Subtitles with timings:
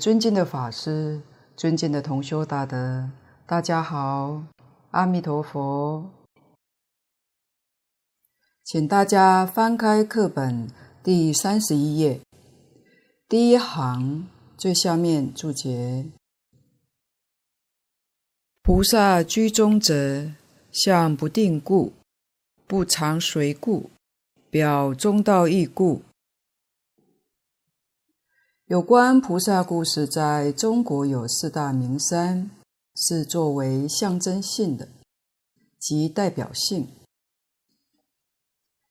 [0.00, 1.20] 尊敬的法师、
[1.58, 3.10] 尊敬的同修大德，
[3.44, 4.42] 大家好，
[4.92, 6.08] 阿弥陀佛。
[8.64, 10.66] 请大家翻开课本
[11.02, 12.22] 第三十一页，
[13.28, 16.06] 第一行最下面注解：
[18.62, 20.30] 菩萨居中者，
[20.72, 21.92] 相不定故，
[22.66, 23.90] 不常随故，
[24.48, 26.00] 表中道义故。
[28.70, 32.48] 有关菩萨故事，在中国有四大名山，
[32.94, 34.86] 是作为象征性的，
[35.76, 36.86] 即代表性，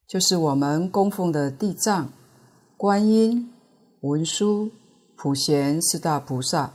[0.06, 2.12] 就是我们供奉的地藏、
[2.76, 3.54] 观音、
[4.02, 4.70] 文殊、
[5.16, 6.74] 普贤四大菩萨。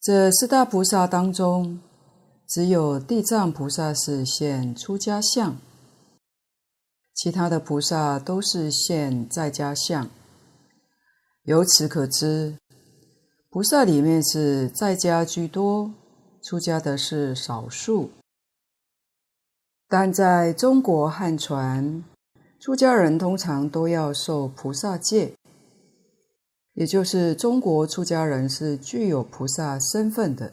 [0.00, 1.78] 这四大菩萨当中，
[2.48, 5.58] 只有地藏菩萨是现出家相，
[7.12, 10.08] 其他的菩萨都是现在家相。
[11.46, 12.58] 由此可知，
[13.50, 15.94] 菩萨里面是在家居多，
[16.42, 18.10] 出家的是少数。
[19.86, 22.02] 但在中国汉传，
[22.58, 25.34] 出家人通常都要受菩萨戒，
[26.72, 30.52] 也就是中国出家人是具有菩萨身份的，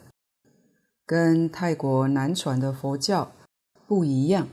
[1.04, 3.32] 跟泰国南传的佛教
[3.88, 4.46] 不一样。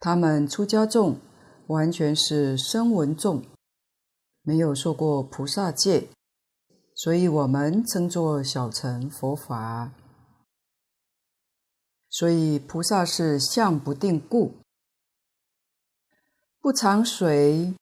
[0.00, 1.20] 他们出家众
[1.68, 3.44] 完全是声闻众。
[4.48, 6.06] 没有受过菩萨戒，
[6.94, 9.90] 所以我们称作小乘佛法。
[12.08, 14.54] 所以菩萨是相不定故，
[16.60, 17.74] 不常随。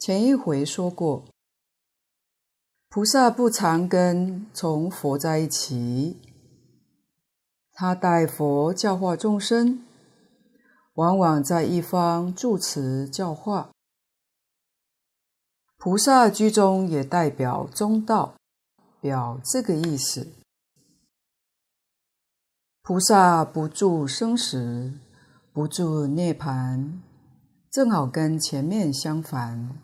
[0.00, 1.26] 前一回说过，
[2.88, 6.16] 菩萨不常跟从佛在一起，
[7.72, 9.84] 他代佛教化众生，
[10.94, 13.70] 往往在一方住持教化。
[15.80, 18.34] 菩萨居中也代表中道，
[19.00, 20.26] 表这个意思。
[22.82, 24.92] 菩萨不住生死，
[25.52, 26.94] 不住涅槃，
[27.70, 29.78] 正好跟前面相反。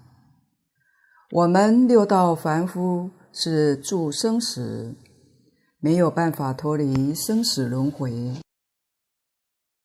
[1.30, 4.96] 我们六道凡夫是住生死，
[5.78, 8.34] 没有办法脱离生死轮回。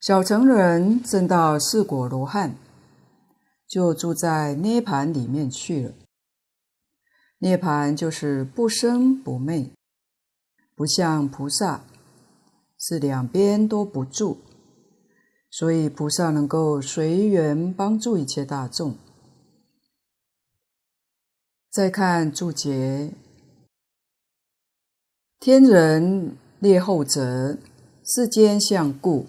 [0.01, 2.55] 小乘人证到四果罗汉。
[3.69, 5.93] 就住在涅槃里面去了。
[7.39, 9.71] 涅槃就是不生不灭，
[10.75, 11.85] 不像菩萨
[12.77, 14.37] 是两边都不住，
[15.49, 18.97] 所以菩萨能够随缘帮助一切大众。
[21.71, 23.13] 再看注解：
[25.39, 27.57] 天人列后者，
[28.03, 29.27] 世间相故；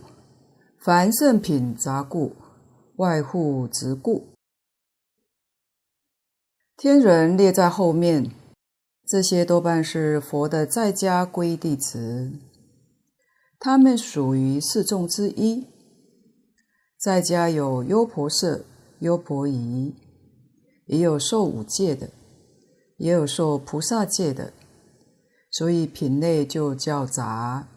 [0.80, 2.34] 凡圣品杂故，
[2.96, 4.29] 外护执故。
[6.82, 8.30] 天人列在后面，
[9.06, 12.32] 这些多半是佛的在家皈弟子，
[13.58, 15.66] 他们属于四众之一。
[16.98, 18.64] 在家有优婆塞、
[19.00, 19.94] 优婆夷，
[20.86, 22.08] 也有受五戒的，
[22.96, 24.54] 也有受菩萨戒的，
[25.50, 27.68] 所以品类就较杂，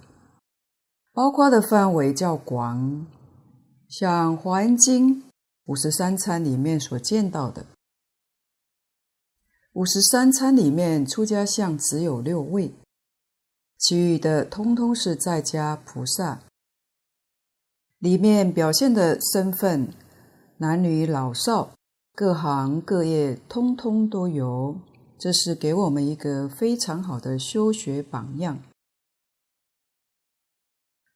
[1.12, 3.06] 包括的范围较广，
[3.90, 5.22] 像《华严经》
[5.66, 7.66] 五十三参里面所见到的。
[9.74, 12.72] 五十三参里面，出家相只有六位，
[13.80, 16.44] 其余的通通是在家菩萨。
[17.98, 19.92] 里面表现的身份，
[20.58, 21.72] 男女老少、
[22.14, 24.80] 各行各业，通通都有。
[25.18, 28.60] 这是给我们一个非常好的修学榜样。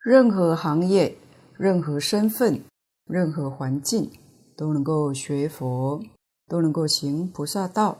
[0.03, 1.15] 任何行业、
[1.53, 2.63] 任何身份、
[3.05, 4.09] 任何环境，
[4.55, 6.01] 都能够学佛，
[6.47, 7.99] 都能够行菩萨道。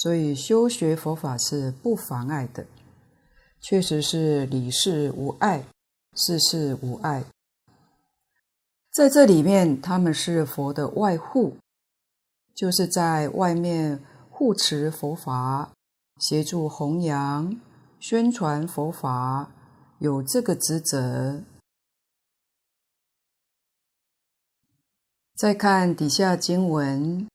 [0.00, 2.66] 所以修学佛法是不妨碍的，
[3.60, 5.66] 确实是理事无碍，
[6.16, 7.22] 事事无碍。
[8.90, 11.58] 在这里面，他们是佛的外护，
[12.54, 15.70] 就是在外面护持佛法，
[16.18, 17.60] 协助弘扬、
[17.98, 19.50] 宣传佛法，
[19.98, 21.42] 有这个职责。
[25.36, 27.28] 再看底下经文。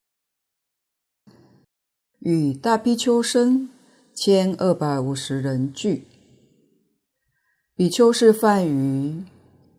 [2.26, 3.70] 与大比丘僧
[4.12, 6.08] 千二百五十人俱。
[7.76, 9.24] 比丘是梵语，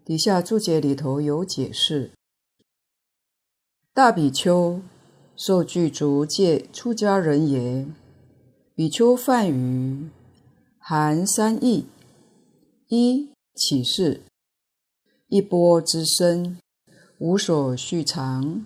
[0.04, 2.12] 底下注解里头有解释。
[3.92, 4.80] 大比丘
[5.34, 7.84] 受具足戒出家人也。
[8.76, 10.08] 比丘梵语
[10.78, 11.86] 含三义：
[12.86, 14.22] 一起事，
[15.26, 16.60] 一波之身，
[17.18, 18.64] 无所续藏，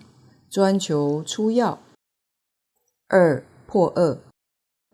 [0.51, 1.79] 专求出要；
[3.07, 4.17] 二破二，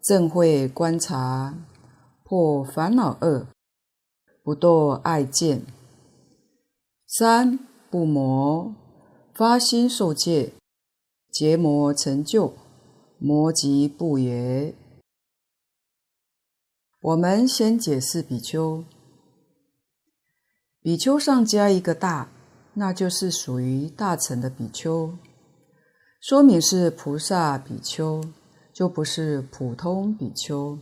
[0.04, 1.58] 正会观察，
[2.24, 3.48] 破烦恼二，
[4.44, 5.66] 不堕爱见。
[7.08, 7.58] 三
[7.90, 8.76] 不魔，
[9.34, 10.54] 发心受戒，
[11.32, 12.54] 结魔成就，
[13.18, 14.76] 魔即不也。
[17.02, 18.84] 我们先解释比丘，
[20.84, 22.30] 比丘上加一个大，
[22.76, 25.18] 那就是属于大乘的比丘，
[26.22, 28.24] 说明是菩萨比丘，
[28.78, 30.78] 就不是普通比丘，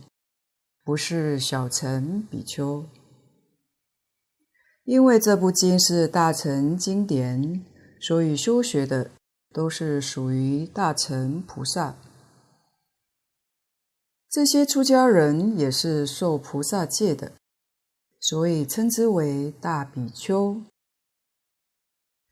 [0.84, 2.84] 不是小乘比丘。
[4.84, 7.64] 因为这部经是大乘经典，
[7.98, 9.12] 所以修学的
[9.50, 11.96] 都是属于大乘菩萨。
[14.28, 17.32] 这些出家人也是受菩萨戒的，
[18.20, 20.60] 所以称之为大比丘。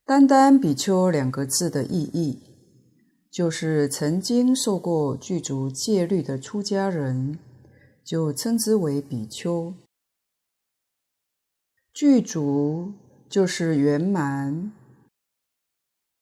[0.04, 2.53] 单单比丘两个字的意义，
[3.34, 7.36] 就是曾经受过具足戒律的出家人，
[8.04, 9.74] 就称之为比丘。
[11.92, 12.92] 具足
[13.28, 14.70] 就是圆满，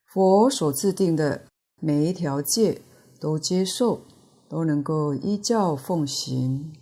[0.06, 1.44] 佛所制定的
[1.80, 2.80] 每一条戒
[3.20, 4.00] 都接受，
[4.48, 6.72] 都能够依教奉行。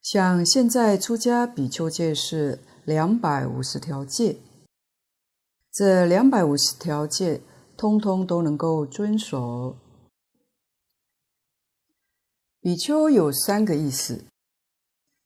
[0.00, 4.36] 像现在出家比丘戒是两百五十条戒，
[5.72, 7.40] 这两百五十条戒
[7.82, 9.76] 通通都能够遵守。
[12.60, 14.24] 比丘有三个意思，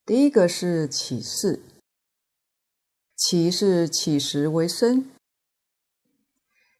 [0.07, 1.61] 第一个是起事。
[3.15, 5.11] 起是乞食为生。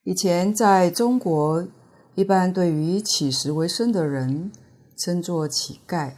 [0.01, 1.67] 以前在中国，
[2.15, 4.51] 一般对于乞食为生的人
[4.97, 6.15] 称作乞丐，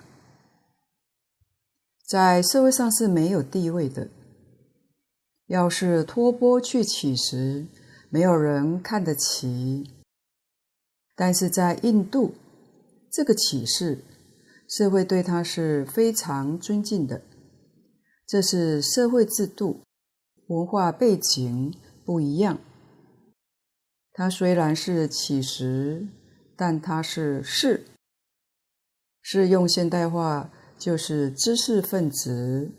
[2.08, 4.08] 在社会上是没有地位的。
[5.48, 7.68] 要是托钵去乞食，
[8.10, 9.90] 没有人看得起。
[11.16, 12.34] 但是在印度，
[13.12, 14.00] 这个乞士，
[14.68, 17.22] 社会对他是非常尊敬的，
[18.26, 19.82] 这是社会制度。
[20.48, 22.60] 文化背景不一样，
[24.14, 26.08] 他虽然是乞食，
[26.56, 27.86] 但他是士，
[29.22, 32.72] 是用现代化就是知识分子。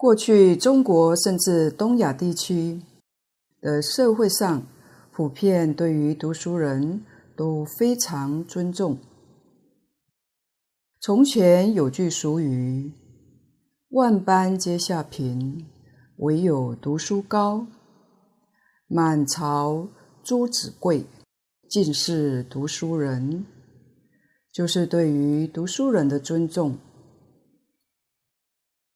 [0.00, 2.80] 过去中国甚至东亚地区
[3.60, 4.66] 的社会上，
[5.12, 7.04] 普遍对于读书人
[7.36, 8.96] 都非常尊重。
[11.02, 12.94] 从前有句俗语。
[13.90, 15.66] 万般皆下品，
[16.16, 17.66] 唯有读书高。
[18.86, 19.86] 满朝
[20.24, 21.04] 朱子贵，
[21.68, 23.44] 尽是读书人。
[24.50, 26.78] 就是对于读书人的尊重。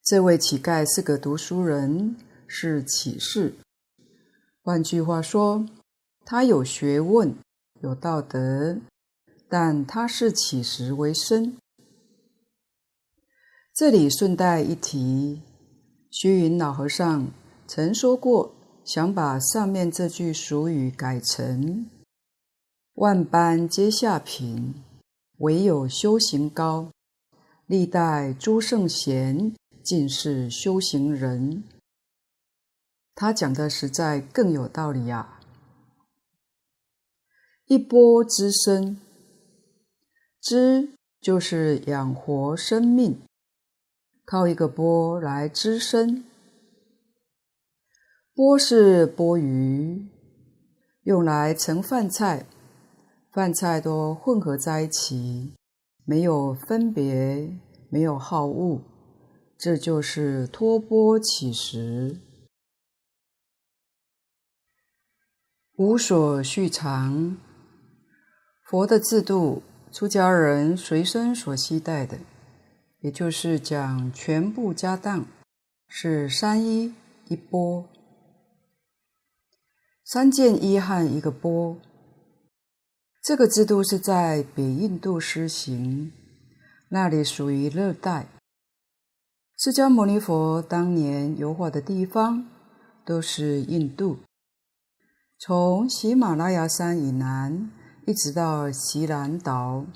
[0.04, 3.54] 这位乞丐是个读书人，是乞士。
[4.62, 5.64] 换句话说，
[6.26, 7.34] 他有学问，
[7.80, 8.76] 有道德，
[9.48, 11.56] 但他是乞食为生。
[13.72, 15.40] 这里顺带一提，
[16.10, 17.28] 虚云老和尚
[17.66, 18.52] 曾说过，
[18.84, 21.88] 想把上面这句俗语改成
[22.96, 24.74] “万般皆下品，
[25.38, 26.90] 唯有修行高。
[27.66, 29.54] 历代诸圣贤，
[29.84, 31.62] 尽是修行人。”
[33.14, 35.38] 他讲的实在更有道理呀！
[37.66, 38.98] 一波之生，
[40.40, 40.88] 知
[41.20, 43.20] 就是养活生命。
[44.24, 46.24] 靠一个钵来知生，
[48.34, 50.08] 钵是钵盂，
[51.02, 52.46] 用来盛饭菜，
[53.30, 55.54] 饭菜都混合在一起，
[56.04, 57.56] 没有分别，
[57.90, 58.80] 没有好恶，
[59.58, 62.20] 这就是托钵乞食。
[65.76, 67.36] 无所续藏，
[68.62, 72.18] 佛的制度，出家人随身所携带的。
[73.00, 75.26] 也就是讲全部家当
[75.88, 76.94] 是三衣
[77.28, 77.86] 一钵，
[80.04, 81.76] 三件衣和一个钵。
[83.22, 86.12] 这个制度是在北印度施行，
[86.88, 88.26] 那里属于热带。
[89.56, 92.44] 释迦牟尼佛当年游化的地方
[93.04, 94.18] 都是印度，
[95.38, 97.70] 从喜马拉雅山以南
[98.04, 99.86] 一直到锡兰岛，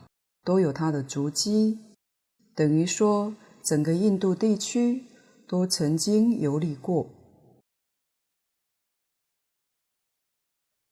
[0.44, 1.80] 都有他的足迹。
[2.54, 3.34] 等于说，
[3.64, 5.04] 整个印度地区
[5.48, 7.10] 都曾经游历过。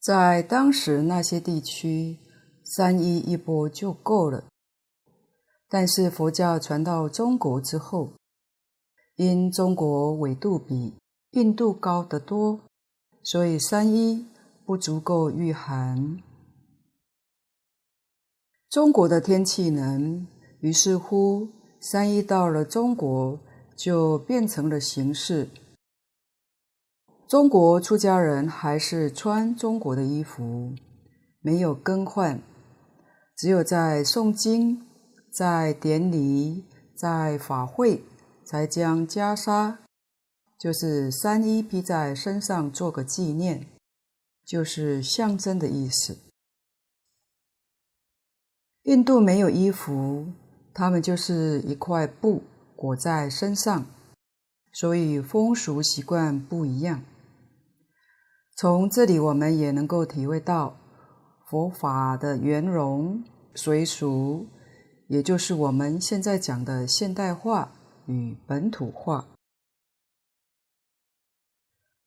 [0.01, 2.19] 在当时那些地区，
[2.65, 4.45] 三衣一钵就够了。
[5.69, 8.16] 但是佛教传到中国之后，
[9.17, 10.95] 因中国纬度比
[11.31, 12.61] 印度高得多，
[13.23, 14.27] 所以三衣
[14.65, 16.23] 不足够御寒。
[18.69, 20.27] 中国的天气冷，
[20.61, 21.49] 于是乎
[21.81, 23.41] 三衣到了中国
[23.75, 25.49] 就变成了形式。
[27.27, 30.75] 中国出家人还是穿中国的衣服，
[31.41, 32.43] 没有更换，
[33.35, 34.87] 只有在诵经、
[35.33, 38.05] 在典礼、在法会，
[38.47, 39.77] 才将袈裟，
[40.57, 43.67] 就是三衣披在身上做个纪念，
[44.45, 46.17] 就是象征的意思。
[48.85, 50.29] 印度没有衣服，
[50.73, 52.45] 他们就是一块布
[52.77, 53.85] 裹在身上，
[54.73, 57.03] 所以风俗习惯不一样。
[58.57, 60.79] 从这里，我们也能够体会到
[61.51, 63.25] 佛法的圆融
[63.57, 64.47] 随俗，
[65.09, 67.73] 也就是我们现在讲的现代化
[68.07, 69.29] 与本土化。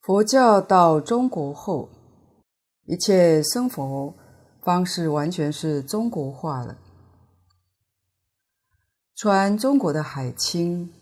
[0.01, 1.89] 佛教到中国后，
[2.85, 4.13] 一切生活
[4.61, 6.77] 方式完全是中国化了。
[9.15, 10.93] 穿中国的海青，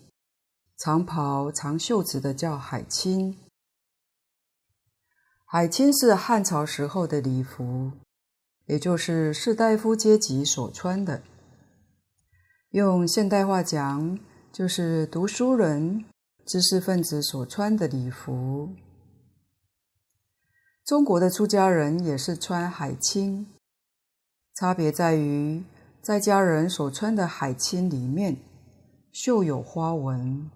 [0.76, 3.38] 长袍长袖子的叫海青。
[5.44, 7.92] 海青是汉朝时候的礼服，
[8.66, 11.22] 也就是士大夫阶级所穿的。
[12.70, 14.18] 用现代话讲，
[14.58, 16.04] 就是读书人、
[16.44, 18.70] 知识分子所穿的礼服。
[20.84, 23.46] 中国的出家人也是穿海青，
[24.56, 25.62] 差别在于
[26.02, 28.36] 在家人所穿的海青里面
[29.12, 30.50] 绣有花纹，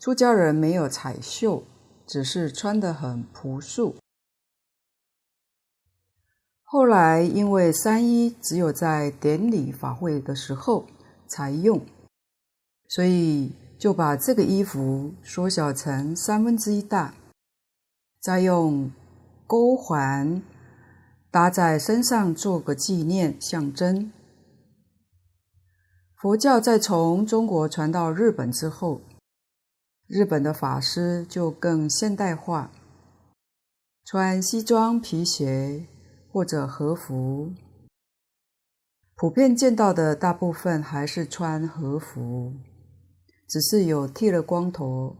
[0.00, 1.64] 出家人没有彩绣。
[2.06, 3.96] 只是穿得很朴素。
[6.62, 10.86] 后来因为三衣只有在典礼法会的时候
[11.26, 11.84] 才用，
[12.94, 17.12] 所以就把这个衣服缩小成三分之一大，
[18.20, 18.92] 再用
[19.48, 20.40] 钩环
[21.28, 24.12] 搭在身上做个纪念象征。
[26.14, 29.00] 佛教在从中国传到日本之后。
[30.06, 32.70] 日本的法师就更现代化，
[34.04, 35.86] 穿西装皮鞋
[36.30, 37.50] 或者和服。
[39.16, 42.52] 普遍见到的大部分还是穿和服，
[43.48, 45.16] 只是有剃了光头。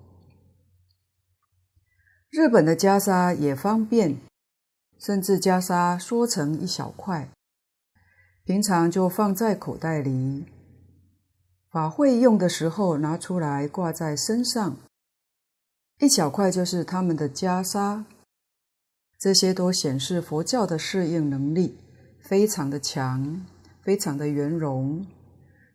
[2.31, 4.19] 日本的袈裟也方便，
[4.99, 7.31] 甚至袈裟缩成一小块，
[8.45, 10.45] 平常就放在口袋里。
[11.71, 14.77] 法会用的时候拿出来挂在身上，
[15.99, 18.05] 一小块就是他们的袈裟。
[19.19, 21.79] 这些都显示佛教的适应能力
[22.21, 23.47] 非常的强，
[23.81, 25.07] 非常的圆融，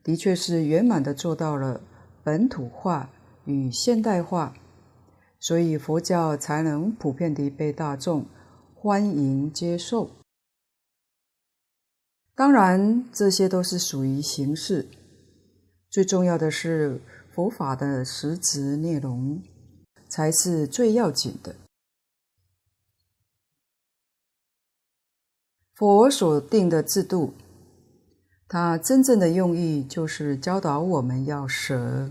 [0.03, 1.81] 的确是圆满的做到了
[2.23, 3.09] 本土化
[3.45, 4.55] 与现代化，
[5.39, 8.25] 所以佛教才能普遍地被大众
[8.75, 10.11] 欢迎接受。
[12.35, 14.87] 当然，这些都是属于形式。
[15.89, 17.01] 最重要的是
[17.33, 19.41] 佛法的实质内容，
[20.07, 21.55] 才是最要紧的。
[25.73, 27.33] 佛所定的制度，
[28.51, 32.09] 它真正的用意就是教导我们要舍，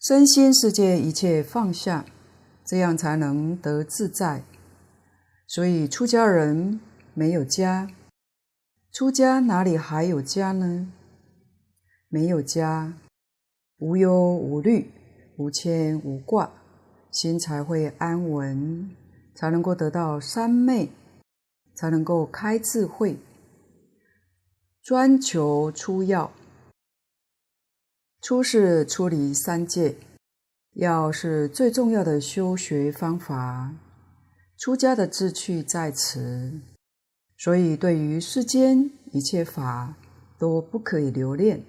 [0.00, 2.06] 身心世界一切放下，
[2.64, 4.42] 这样才能得自在。
[5.46, 6.80] 所以出家人
[7.12, 7.90] 没有家，
[8.90, 10.90] 出家哪里还有家呢？
[12.08, 12.94] 没有家，
[13.80, 14.90] 无忧无虑，
[15.36, 16.50] 无牵无挂，
[17.10, 18.90] 心才会安稳，
[19.34, 20.90] 才能够得到三昧，
[21.74, 23.18] 才能够开智慧，
[24.82, 26.32] 专求出要。
[28.22, 29.96] 出是出离三界，
[30.74, 33.74] 要是最重要的修学方法。
[34.58, 36.60] 出家的志趣在此，
[37.38, 39.94] 所以对于世间一切法
[40.38, 41.62] 都不可以留恋。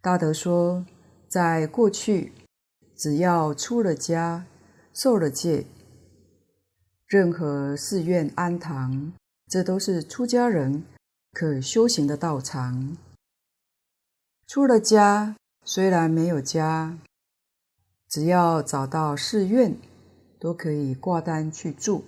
[0.00, 0.84] 大德说，
[1.28, 2.32] 在过去，
[2.96, 4.46] 只要出了家、
[4.92, 5.64] 受了戒，
[7.06, 9.12] 任何寺院庵堂，
[9.48, 10.82] 这都是出家人
[11.38, 12.96] 可修行的道场。
[14.46, 16.96] 出了家，虽然没有家，
[18.08, 19.76] 只要找到寺院，
[20.40, 22.04] 都可以挂单去住，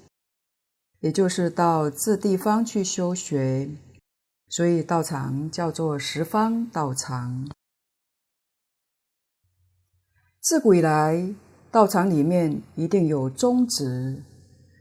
[1.01, 3.69] 也就是到这地方去修学。
[4.49, 7.51] 所以道场叫做十方道场。
[10.41, 11.35] 自古以来，
[11.71, 14.23] 道场里面一定有宗旨，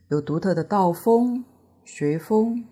[0.08, 1.44] 有独特的道风、
[1.84, 2.64] 学风。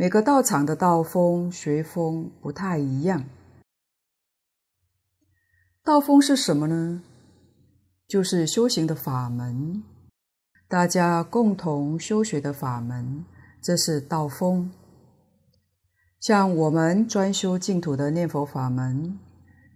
[0.00, 3.24] 每个道场的道风、学风不太一样。
[5.82, 7.02] 道风是什么呢？
[8.06, 9.82] 就是修行的法门，
[10.68, 13.24] 大家共同修学的法门，
[13.60, 14.70] 这是道风。
[16.20, 19.18] 像我们专修净土的念佛法门，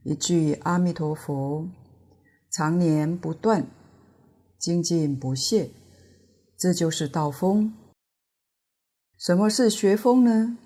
[0.04, 1.66] 一句阿弥陀佛，
[2.48, 3.66] 常年不断，
[4.56, 5.72] 精进不懈，
[6.56, 7.74] 这就是道风。
[9.24, 10.58] 什么是学风呢？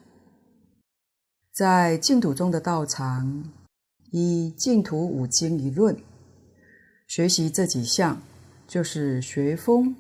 [1.53, 3.53] 在净土中的道场，
[4.11, 6.03] 以净土五经一论，
[7.07, 8.23] 学习这几项
[8.66, 9.95] 就是学风。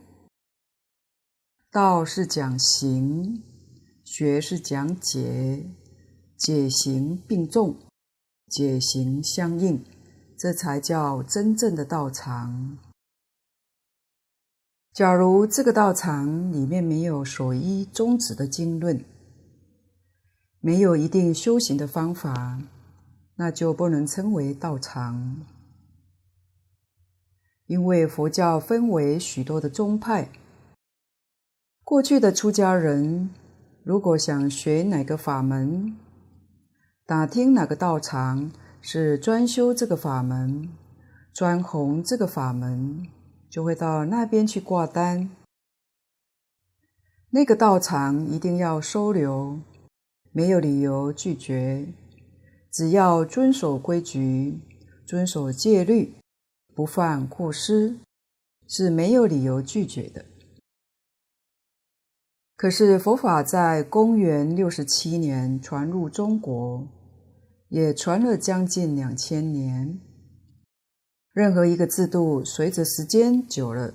[1.70, 3.42] 道是讲行，
[4.02, 5.66] 学是讲解，
[6.38, 7.76] 解行并重，
[8.48, 9.84] 解行相应，
[10.38, 12.78] 这才叫真正的道场。
[14.96, 19.04] 假如这个道场里面没有所依宗旨的经论，
[20.58, 22.62] 没有一定修行的方法，
[23.34, 25.42] 那就不能称为道场。
[27.66, 30.30] 因为佛教分为许多的宗派，
[31.84, 33.28] 过去的出家人
[33.84, 35.94] 如果想学哪个法门，
[37.04, 40.70] 打听哪个道场是专修这个法门，
[41.34, 43.06] 专弘这个法门。
[43.48, 45.30] 就会到那边去挂单，
[47.30, 49.58] 那个道场一定要收留，
[50.32, 51.86] 没有理由拒绝。
[52.70, 54.58] 只要遵守规矩，
[55.06, 56.14] 遵守戒律，
[56.74, 57.96] 不犯过失，
[58.68, 60.26] 是没有理由拒绝的。
[62.56, 66.86] 可是佛法在公元六十七年传入中国，
[67.68, 70.00] 也传了将近两千年。
[71.36, 73.92] 任何一个制度，随着时间久了，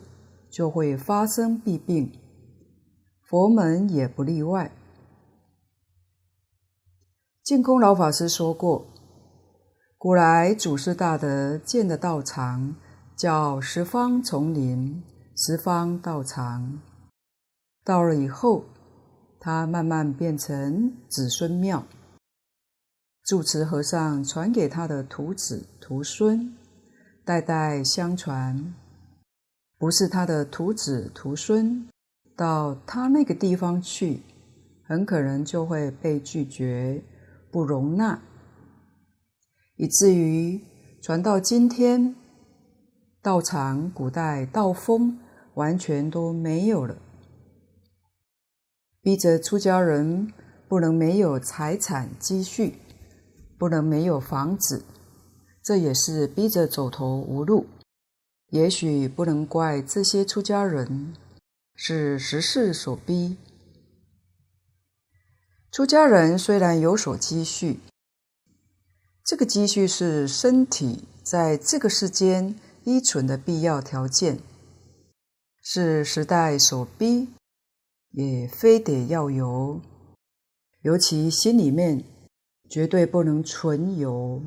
[0.52, 2.12] 就会发生弊病。
[3.24, 4.72] 佛门也不例外。
[7.44, 8.86] 净空老法师说过，
[9.98, 12.76] 古来祖师大德建的道场，
[13.18, 15.02] 叫十方丛林、
[15.36, 16.80] 十方道场。
[17.84, 18.66] 到了以后，
[19.40, 21.84] 他慢慢变成子孙庙，
[23.24, 26.56] 住持和尚传给他的徒子徒孙。
[27.24, 28.74] 代代相传，
[29.78, 31.88] 不是他的徒子徒孙
[32.36, 34.22] 到他那个地方去，
[34.84, 37.04] 很可能就会被拒绝，
[37.52, 38.20] 不容纳，
[39.76, 40.60] 以至于
[41.00, 42.16] 传到今天，
[43.22, 45.20] 道场古代道风
[45.54, 46.96] 完全都没有了，
[49.02, 50.34] 逼着出家人
[50.68, 52.78] 不能没有财产积蓄，
[53.60, 54.84] 不能没有房子。
[55.64, 57.68] 这也是逼着走投无路，
[58.50, 61.14] 也许不能怪这些出家人，
[61.76, 63.38] 是时势所逼。
[65.72, 67.80] 出家人虽然有所积蓄，
[69.24, 74.40] 这个积蓄是身体在这个世间依存的必要条件，
[75.62, 77.30] 是时代所逼，
[78.10, 79.80] 也非得要有，
[80.82, 82.04] 尤其心里面
[82.68, 84.42] 绝对不能存有。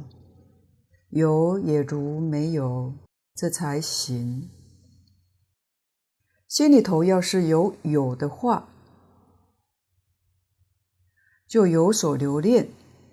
[1.15, 2.93] 有也如没有，
[3.37, 4.51] 这才行。
[6.49, 8.67] 心里头要是有有的话，
[11.47, 12.67] 就有所留恋，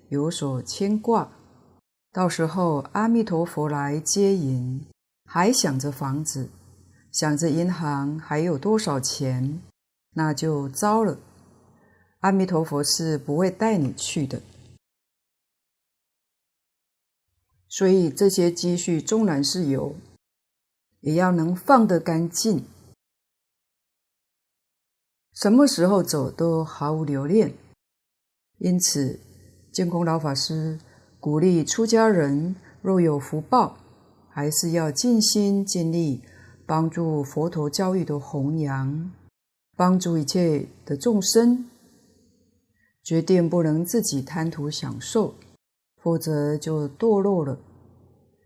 [0.09, 1.29] 有所牵挂。
[2.11, 4.83] 到时候阿弥陀佛来接引，
[5.25, 6.49] 还想着房子，
[7.11, 9.61] 想着银行还有多少钱，
[10.15, 11.19] 那就糟了。
[12.21, 14.41] 阿弥陀佛是不会带你去的。
[17.71, 19.95] 所以这些积蓄纵然是有，
[20.99, 22.65] 也要能放得干净。
[25.33, 27.53] 什么时候走都毫无留恋。
[28.57, 29.21] 因此，
[29.71, 30.77] 净空老法师
[31.17, 33.77] 鼓励出家人若有福报，
[34.29, 36.21] 还是要尽心尽力
[36.65, 39.09] 帮助佛陀教育的弘扬，
[39.77, 41.69] 帮助一切的众生。
[43.01, 45.35] 决定不能自己贪图享受。
[46.01, 47.59] 否则就堕落了。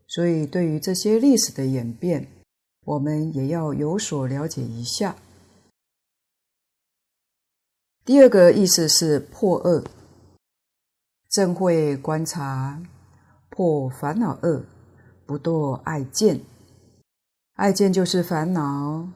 [0.07, 2.27] 所以，对于这些历史的演变，
[2.85, 5.15] 我们也要有所了解一下。
[8.05, 9.83] 第二个意思是破恶，
[11.31, 12.83] 正慧观察，
[13.49, 14.63] 破烦恼恶，
[15.25, 16.41] 不堕爱见。
[17.53, 19.09] 爱见就是烦恼，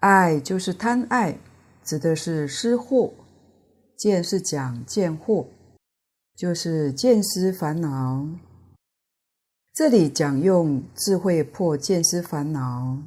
[0.00, 1.38] 爱就是贪爱，
[1.84, 3.12] 指的是失惑；
[3.96, 5.46] 见是讲见惑。
[6.36, 8.28] 就是见思烦恼，
[9.72, 12.98] 这里讲用智慧破见思烦恼。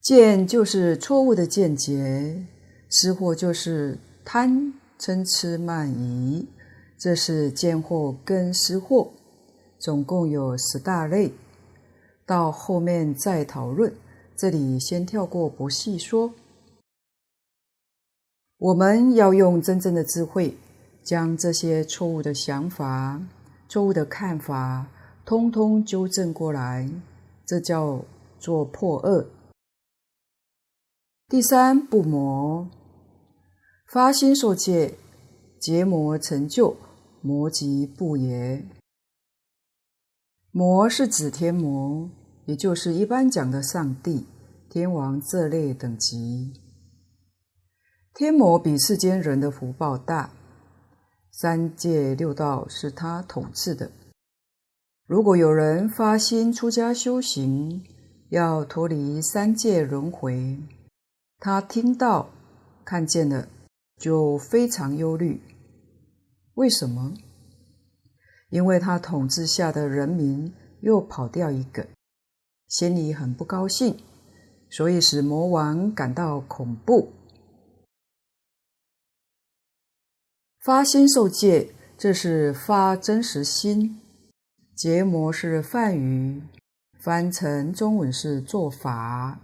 [0.00, 2.44] 见就是错误的见解，
[2.90, 6.48] 思惑就是贪嗔痴慢疑，
[6.98, 9.10] 这是见惑跟思惑，
[9.78, 11.32] 总共有十大类，
[12.26, 13.94] 到后面再讨论。
[14.36, 16.34] 这里先跳过不细说。
[18.58, 20.56] 我们要用真正的智慧，
[21.04, 23.20] 将这些错误的想法、
[23.68, 24.86] 错误的看法，
[25.26, 26.90] 通通纠正过来，
[27.44, 28.02] 这叫
[28.38, 29.26] 做破恶。
[31.28, 32.68] 第三，不魔，
[33.86, 34.94] 发心受戒，
[35.60, 36.76] 结魔成就，
[37.20, 38.64] 魔即不也。
[40.50, 42.08] 魔是指天魔，
[42.46, 44.26] 也就是一般讲的上帝、
[44.70, 46.52] 天王这类等级。
[48.14, 50.30] 天魔比世间人的福报大，
[51.36, 53.90] 三界六道是他统治的。
[55.04, 57.82] 如果有人发心出家修行，
[58.28, 60.56] 要脱离三界轮回。
[61.40, 62.30] 他听到、
[62.84, 63.48] 看见了，
[63.96, 65.42] 就非常忧虑。
[66.54, 67.12] 为什么？
[68.50, 71.84] 因为他统治下的人民又跑掉一个，
[72.68, 73.98] 心里很不高兴，
[74.70, 77.08] 所以使魔王感到恐怖。
[80.64, 84.00] 发心受戒，这是发真实心；
[84.74, 86.40] 结魔是梵语，
[86.98, 89.38] 翻成中文是做法。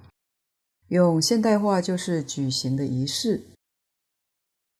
[0.89, 3.43] 用现代话就是举行的仪式，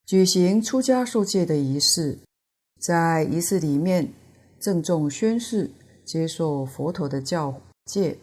[0.03, 2.17] 举行出家受戒的仪式，
[2.79, 4.11] 在仪式里面
[4.59, 5.69] 郑重宣誓，
[6.03, 8.17] 接受佛陀的教诫，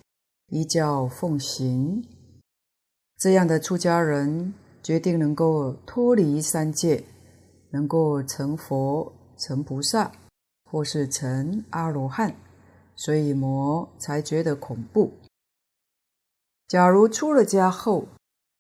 [0.49, 2.05] 依教奉行。
[3.17, 4.53] 这样的出家人
[4.83, 7.05] 决定能够脱离三界，
[7.71, 10.13] 能够成佛、成菩萨，
[10.71, 12.35] 或是成阿罗汉，
[12.97, 15.13] 所以魔才觉得恐怖。
[16.67, 18.09] 假如出了家后，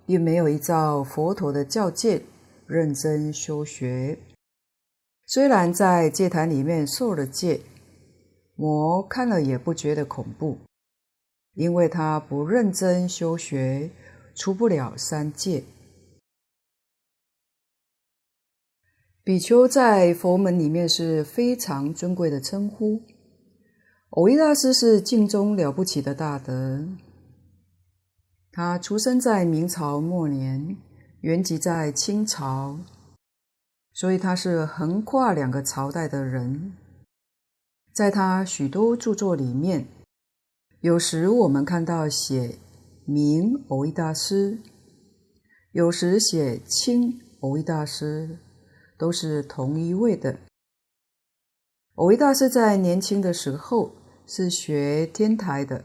[0.06, 2.22] 并没有依照佛陀的教诫
[2.66, 4.18] 认真修学，
[5.26, 7.60] 虽然在戒坛里面受了戒，
[8.56, 10.56] 魔看了也不觉得恐怖，
[11.54, 13.90] 因为他不认真修学，
[14.34, 15.64] 出不了三界。
[19.28, 23.02] 比丘在佛门里面是非常尊贵的称呼，
[24.08, 26.88] 蕅益大师是净宗了不起的大德。
[28.50, 30.78] 他出生在明朝末年，
[31.20, 32.78] 圆寂在清朝，
[33.92, 36.72] 所以他是横跨两个朝代的人。
[37.92, 39.86] 在他许多著作里面，
[40.80, 42.54] 有时我们看到写
[43.04, 44.58] 明蕅益大师，
[45.72, 48.38] 有时写清蕅益大师，
[48.98, 50.38] 都是同一位的。
[51.94, 53.92] 蕅益大师在年轻的时候
[54.26, 55.84] 是学天台的，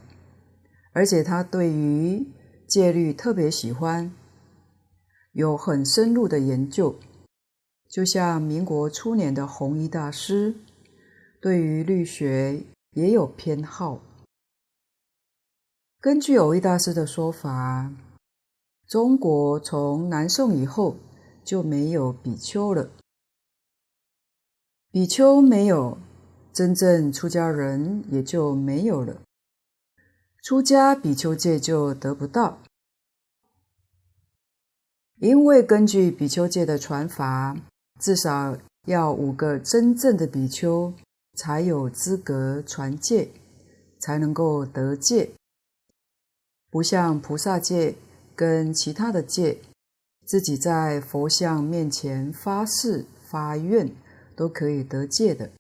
[0.91, 2.28] 而且他对于
[2.67, 4.12] 戒律特别喜欢，
[5.32, 6.95] 有很深入的研究，
[7.89, 10.56] 就像民国初年的弘一大师，
[11.39, 14.02] 对于律学也有偏好。
[15.99, 17.91] 根据蕅益大师的说法，
[18.88, 20.97] 中国从南宋以后
[21.43, 22.89] 就没有比丘了，
[24.93, 25.97] 比丘没有，
[26.53, 29.23] 真正出家人也就没有了。
[30.43, 32.60] 出家比丘戒就得不到，
[35.19, 37.58] 因为根据比丘戒的传法，
[37.99, 40.93] 至少要五个真正的比丘
[41.34, 43.32] 才有资格传戒，
[43.97, 45.32] 才能够得戒。
[46.69, 47.95] 不像菩萨戒
[48.36, 49.58] 跟其他的戒，
[50.27, 53.91] 自己在佛像面前发誓发愿
[54.36, 55.52] 都可以得戒的，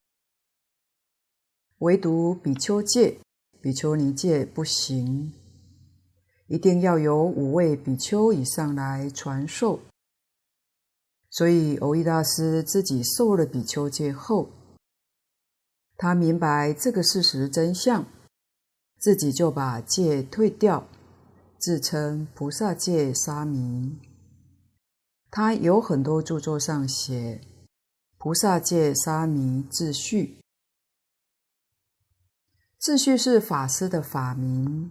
[1.79, 3.19] 唯独比丘戒。
[3.61, 5.31] 比丘尼戒不行，
[6.47, 9.79] 一定要有五位比丘以上来传授。
[11.29, 14.49] 所以，欧益大师自己受了比丘戒后，
[15.95, 18.05] 他明白这个事实真相，
[18.99, 20.85] 自己就把戒退掉，
[21.57, 23.97] 自称菩萨戒沙弥。
[25.31, 27.39] 他有很多著作上写
[28.23, 30.37] 《菩萨戒沙弥自序》。
[32.79, 34.89] 自序是法师的法名，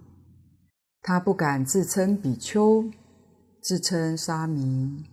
[1.00, 2.90] 他不敢自称比丘，
[3.62, 5.06] 自称沙弥。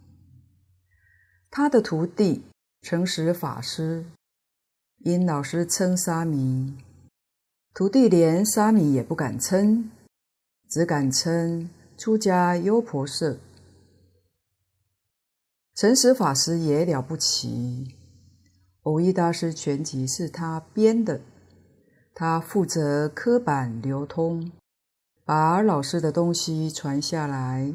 [1.49, 2.43] 他的徒弟
[2.81, 4.03] 诚实法师
[4.97, 6.75] 因老师称沙弥，
[7.73, 9.89] 徒弟连沙弥也不敢称，
[10.67, 13.39] 只敢称出家优婆塞。
[15.73, 17.95] 诚实法师也了不起，
[18.89, 21.21] 蕅益大师全集是他编的。
[22.15, 24.51] 他负责刻版流通，
[25.23, 27.73] 把老师的东西传下来。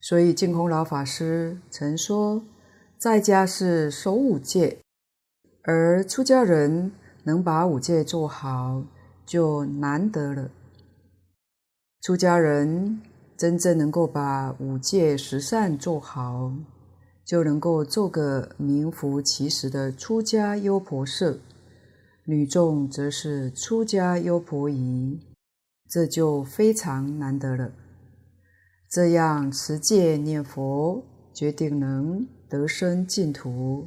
[0.00, 2.42] 所以净空老法师曾说，
[2.98, 4.78] 在家是守五戒，
[5.62, 8.82] 而出家人能把五戒做好，
[9.24, 10.50] 就难得了。
[12.02, 13.00] 出家人
[13.36, 16.52] 真正能够把五戒十善做好，
[17.26, 21.38] 就能够做个名副其实的出家优婆塞。
[22.24, 25.20] 女众则是出家优婆夷，
[25.88, 27.72] 这就非常难得了。
[28.90, 33.86] 这样持戒念佛，决定能得生净土。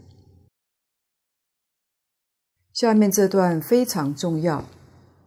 [2.73, 4.63] 下面这段非常重要，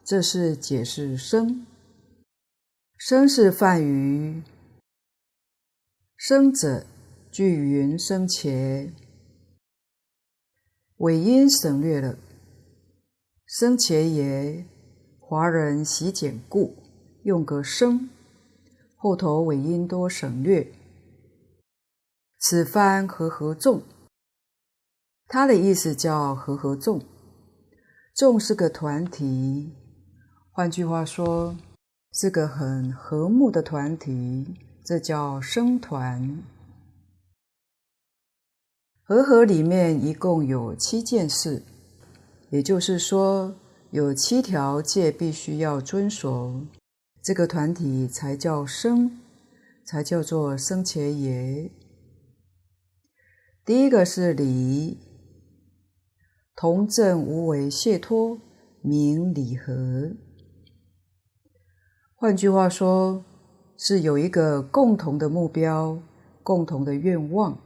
[0.03, 1.66] 这是解释生。
[2.96, 4.42] 生是梵语，
[6.16, 6.87] 生者
[7.33, 8.92] 聚云生伽，
[10.99, 12.18] 尾音省略了。
[13.47, 14.66] 生伽耶，
[15.18, 16.77] 华人喜简故，
[17.23, 18.11] 用个生。
[18.97, 20.71] 后头尾音多省略，
[22.38, 23.81] 此番和合众，
[25.27, 27.01] 它的意思叫和合众，
[28.14, 29.73] 众是个团体，
[30.51, 31.57] 换句话说，
[32.12, 36.42] 是个很和睦的团体，这叫生团。
[39.12, 41.62] 和合里面一共有七件事，
[42.48, 43.55] 也就是说，
[43.90, 46.62] 有七条戒必须要遵守。
[47.22, 49.20] 这个团体才叫生，
[49.85, 51.70] 才叫做生前耶。
[53.66, 54.96] 第一个是礼，
[56.57, 58.38] 同证无为解脱，
[58.81, 60.12] 名礼合。
[62.14, 63.22] 换句话说，
[63.77, 66.03] 是有一个共同的目标，
[66.42, 67.59] 共同的愿望，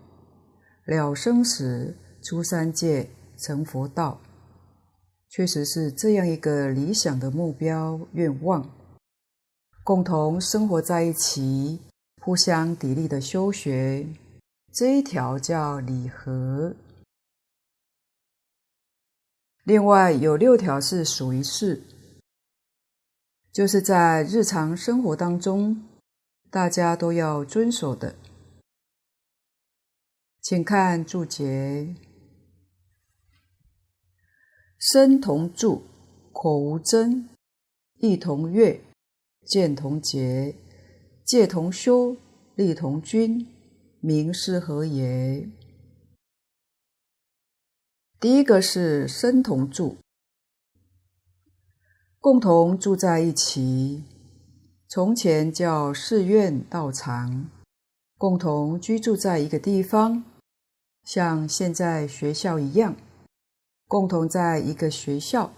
[0.86, 4.18] 了生死，出三界，成佛道。
[5.28, 8.66] 确实是这样一个理想的目标愿望。
[9.84, 11.80] 共同生活在一起，
[12.22, 14.06] 互相砥砺的修学，
[14.72, 16.74] 这一条叫礼和。
[19.64, 21.82] 另外有六条是属于事，
[23.52, 25.84] 就是在日常生活当中，
[26.50, 28.14] 大家都要遵守的。
[30.48, 31.92] 请看注解：
[34.78, 35.82] 身同住，
[36.32, 37.28] 口无争，
[37.98, 38.80] 意同悦。
[39.44, 40.54] 见同结，
[41.24, 42.16] 戒同修，
[42.54, 43.44] 力同均，
[43.98, 45.50] 名是何也。
[48.20, 49.96] 第一个是身同住，
[52.20, 54.04] 共同住在一起。
[54.86, 57.50] 从前叫寺院道场，
[58.16, 60.24] 共同居住在一个地方，
[61.06, 62.96] 像现在学校一样，
[63.86, 65.52] 共同在一个学校。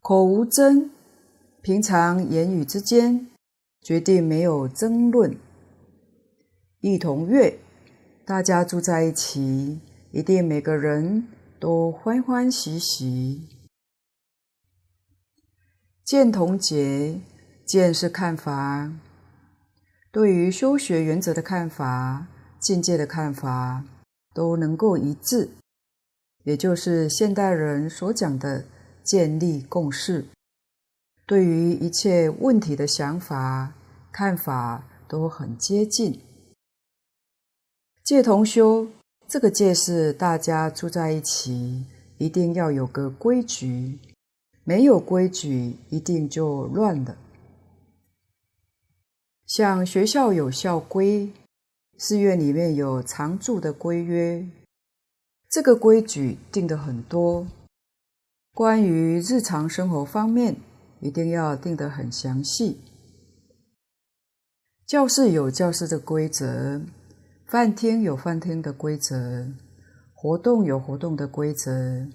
[0.00, 0.90] 口无争，
[1.60, 3.28] 平常言语之间
[3.82, 5.38] 决定没有争论。
[6.80, 7.58] 意同悦，
[8.24, 9.78] 大家住在一起，
[10.10, 11.28] 一定每个人
[11.60, 13.50] 都欢欢喜喜。
[16.02, 17.20] 见同结，
[17.66, 18.90] 见是看法，
[20.10, 22.28] 对于修学原则的看法、
[22.60, 23.84] 境界的看法
[24.34, 25.50] 都能够一致，
[26.44, 28.64] 也就是现代人所讲的。
[29.06, 30.26] 建立共识，
[31.26, 33.72] 对于一切问题的想法、
[34.10, 36.18] 看法都很接近。
[38.02, 38.88] 戒同修，
[39.28, 41.86] 这个戒是大家住在一起，
[42.18, 44.00] 一定要有个规矩，
[44.64, 47.16] 没有规矩，一定就乱了。
[49.46, 51.30] 像学校有校规，
[51.98, 54.46] 寺院里面有常住的规约，
[55.48, 57.46] 这个规矩定得很多。
[58.52, 60.56] 关于日常生活方面，
[61.00, 62.78] 一定要定得很详细。
[64.86, 66.82] 教室有教室的规则，
[67.46, 69.48] 饭厅有饭厅的规则，
[70.12, 72.06] 活动有活动的规则，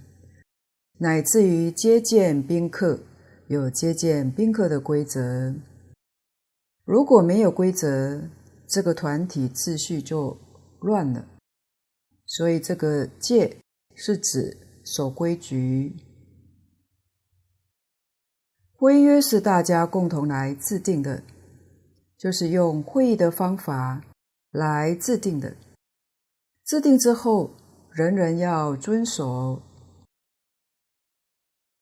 [0.99, 2.99] 乃至于接见宾客
[3.47, 5.55] 有接见宾客的规则。
[6.85, 8.21] 如果没有规则，
[8.71, 10.37] 这个团体秩序就
[10.79, 11.25] 乱了。
[12.25, 13.57] 所以这个戒
[13.93, 15.93] 是指守规矩。
[18.77, 21.21] 规约是大家共同来制定的，
[22.17, 24.01] 就是用会议的方法
[24.51, 25.55] 来制定的。
[26.65, 27.51] 制定之后，
[27.91, 29.61] 人人要遵守。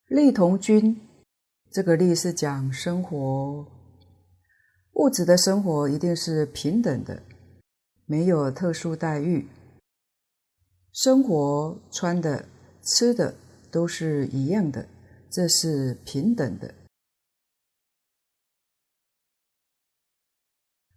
[0.08, 1.00] 力同均，
[1.72, 3.66] 这个力是讲生活，
[4.94, 7.24] 物质的生活一定是平等的，
[8.06, 9.48] 没有特殊待遇。
[10.92, 12.50] 生活穿的、
[12.82, 13.36] 吃的
[13.72, 14.88] 都是一样的，
[15.30, 16.74] 这是平等的。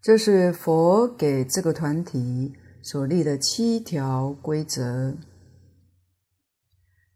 [0.00, 5.16] 这是佛给这个团体所立的七条规则，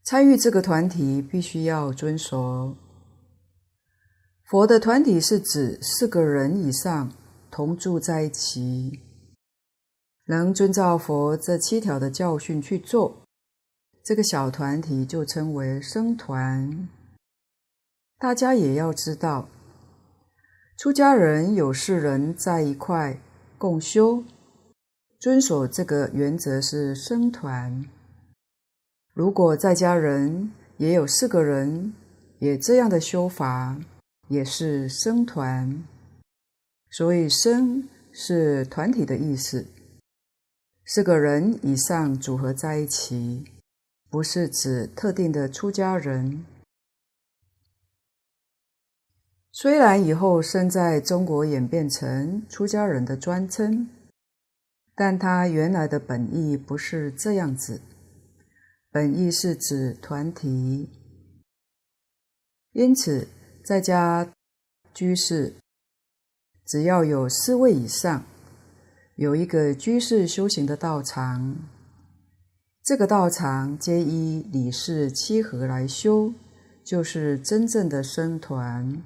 [0.04, 2.76] 参与这个团体必须要遵守。
[4.48, 7.10] 佛的团体是指四个人以上
[7.50, 9.00] 同住在一起，
[10.26, 13.22] 能遵照佛这七条的教训去做，
[14.04, 16.88] 这个小团体就称为僧团。
[18.18, 19.48] 大家也要知道，
[20.78, 23.18] 出家人有四人在一块
[23.58, 24.22] 共修，
[25.18, 27.84] 遵守这个原则是僧团。
[29.12, 31.92] 如果在家人也有四个人，
[32.38, 33.76] 也这样的修法，
[34.28, 35.84] 也是僧团。
[36.90, 39.66] 所以“僧”是团体的意思，
[40.84, 43.44] 四个人以上组合在一起，
[44.08, 46.46] 不是指特定的出家人。
[49.52, 53.88] 虽然以后僧在中国演变成出家人的专称，
[54.94, 57.80] 但它原来的本意不是这样子，
[58.90, 60.88] 本意是指团体。
[62.72, 63.26] 因此，
[63.66, 64.32] 在家
[64.94, 65.56] 居士
[66.64, 68.24] 只要有四位以上，
[69.16, 71.56] 有一个居士修行的道场，
[72.84, 76.32] 这个道场皆依理事七和来修，
[76.84, 79.02] 就是真正的僧团。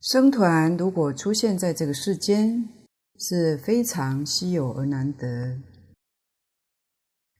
[0.00, 2.68] 僧团如果出现在这个世间，
[3.18, 5.58] 是非常稀有而难得，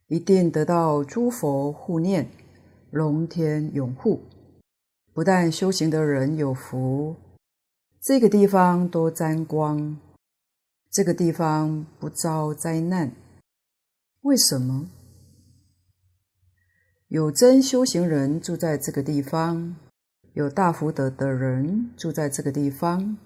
[0.08, 2.28] 一定得到诸佛护念、
[2.92, 4.20] 龙天永护。
[5.14, 7.16] 不但修行的人有福，
[8.02, 9.96] 这个地方多沾光，
[10.90, 13.12] 这个地方不遭灾难。
[14.20, 14.90] 为什么？
[17.08, 19.74] 有真修行人住在这个地方。
[20.34, 23.16] 有大福德的人住在这个地方。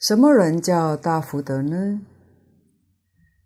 [0.00, 2.00] 什么人叫大福德呢？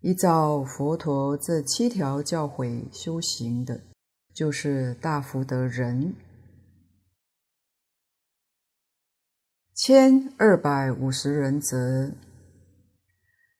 [0.00, 3.80] 依照佛陀这七条教诲修行的，
[4.34, 6.14] 就是大福德人。
[9.74, 12.12] 千二百五十人则，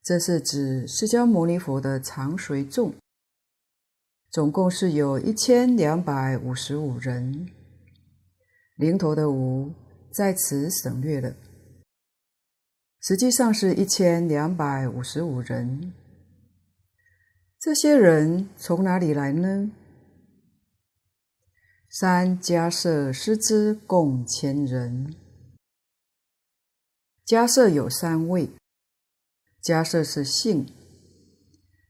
[0.02, 2.94] 这是指释迦牟尼佛的常随众，
[4.30, 7.48] 总共是有一千两百五十五人。
[8.76, 9.72] 零头的无
[10.10, 11.34] 在此省略了，
[13.00, 15.92] 实际上是一千两百五十五人。
[17.58, 19.70] 这些人从哪里来呢？
[21.95, 25.14] 三迦舍师之共千人。
[27.26, 28.49] 迦舍有三位，
[29.62, 30.66] 迦舍是姓，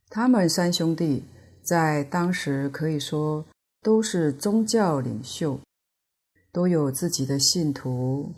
[0.09, 1.23] 他们三兄弟
[1.63, 3.47] 在当时可以说
[3.81, 5.61] 都是宗教领袖。
[6.51, 8.35] 都有自己的信徒，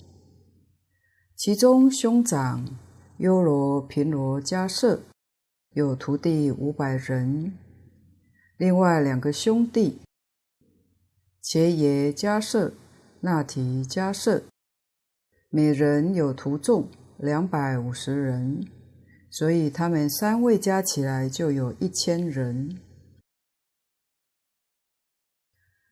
[1.34, 2.78] 其中兄长
[3.16, 5.00] 优罗频罗迦舍
[5.70, 7.56] 有徒弟五百人，
[8.58, 9.98] 另外两个兄弟
[11.44, 12.72] 伽耶迦叶、
[13.20, 14.44] 那提迦叶，
[15.50, 16.88] 每人有徒众
[17.18, 18.66] 两百五十人，
[19.28, 22.80] 所以他们三位加起来就有一千人。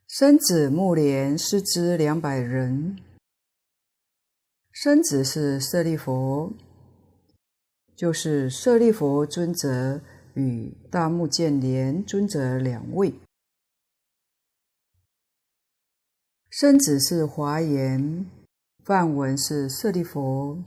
[0.09, 2.97] 生子目连师支两百人，
[4.71, 6.55] 生子是舍利弗，
[7.95, 10.01] 就是舍利弗尊者
[10.33, 13.13] 与大目犍连尊者两位。
[16.55, 18.27] 孙子是华严，
[18.85, 20.63] 梵文是舍利弗，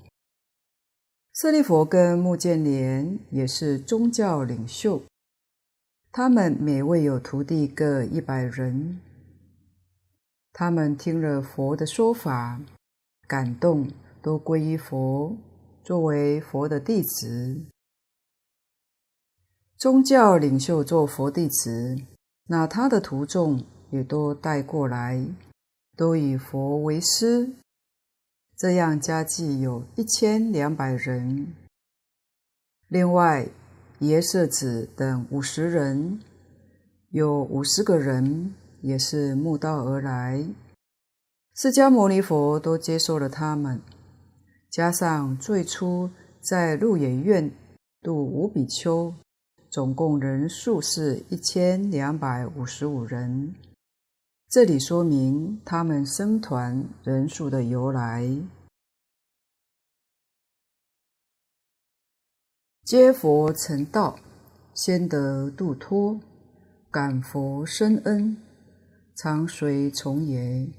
[1.31, 5.03] 舍利弗跟目犍连也是宗教领袖，
[6.11, 8.99] 他们每位有徒弟各一百人。
[10.51, 12.59] 他们听了佛的说法，
[13.27, 13.87] 感动，
[14.23, 15.37] 都皈依佛，
[15.83, 17.61] 作为佛的弟子。
[19.77, 21.95] 宗教领袖做佛弟子，
[22.47, 25.23] 那他的徒众也都带过来，
[25.95, 27.51] 都以佛为师，
[28.57, 31.53] 这样加计有一千两百人。
[32.87, 33.47] 另外，
[33.99, 36.19] 耶舍子等五十人，
[37.09, 38.53] 有五十个人。
[38.81, 40.45] 也是慕道而来，
[41.55, 43.81] 释迦牟尼佛都接受了他们，
[44.69, 47.51] 加上最初在鹿野苑
[48.03, 49.11] 度五比丘，
[49.71, 53.55] 总共人数是一千两百五十五人。
[54.47, 58.29] 这里说明他们僧团人数的由来。
[62.85, 64.19] 皆佛成道，
[64.73, 66.19] 先得度脱，
[66.91, 68.37] 感佛深恩。
[69.17, 70.69] 常随从也。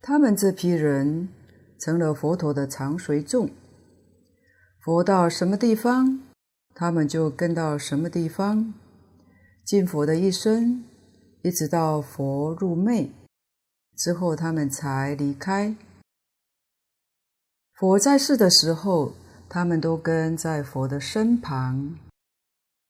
[0.00, 1.28] 他们这批人
[1.78, 3.48] 成了佛陀的常随众，
[4.80, 6.20] 佛到什么地方，
[6.74, 8.74] 他们就跟到什么地方，
[9.64, 10.84] 敬佛的一生，
[11.42, 13.10] 一直到佛入灭，
[13.96, 15.74] 之后他们才离开。
[17.74, 19.14] 佛在世的时候，
[19.48, 21.98] 他们都跟在佛的身旁，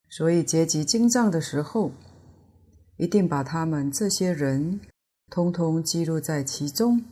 [0.08, 1.92] 所以结集经藏的时候，
[2.96, 4.80] 一定把他们这些人
[5.30, 7.04] 通通记录在其中，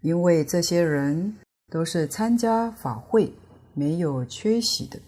[0.00, 1.38] 因为这些人
[1.68, 3.32] 都是参加法会，
[3.72, 5.00] 没有缺席的。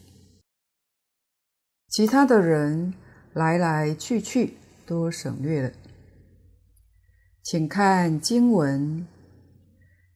[1.88, 2.94] 其他的人
[3.34, 4.56] 来来去去
[4.86, 5.72] 都省略了，
[7.42, 9.06] 请看经文。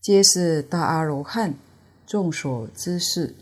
[0.01, 1.55] 皆是大阿罗汉，
[2.07, 3.35] 众所知识。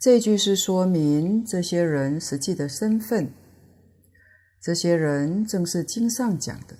[0.00, 3.30] 这句是说明这些人实际的身份。
[4.60, 6.76] 这些人正是经上讲的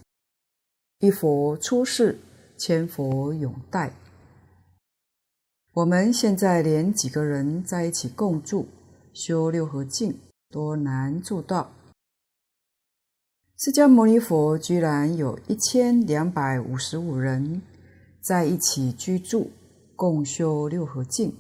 [0.98, 2.18] “一佛出世，
[2.58, 3.92] 千佛永代”。
[5.74, 8.66] 我们现在连几个人在一起共住
[9.14, 10.18] 修六合敬
[10.50, 11.70] 都难做到，
[13.58, 17.62] 释迦牟尼佛居然有一千两百五十五人。
[18.20, 19.50] 在一起居住，
[19.94, 21.32] 共修六合敬，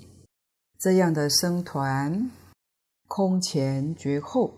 [0.78, 2.30] 这样的僧团，
[3.08, 4.54] 空前绝后，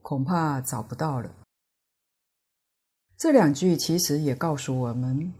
[0.00, 1.30] 恐怕找不到了。
[3.18, 5.34] 这两句其实也告诉我们，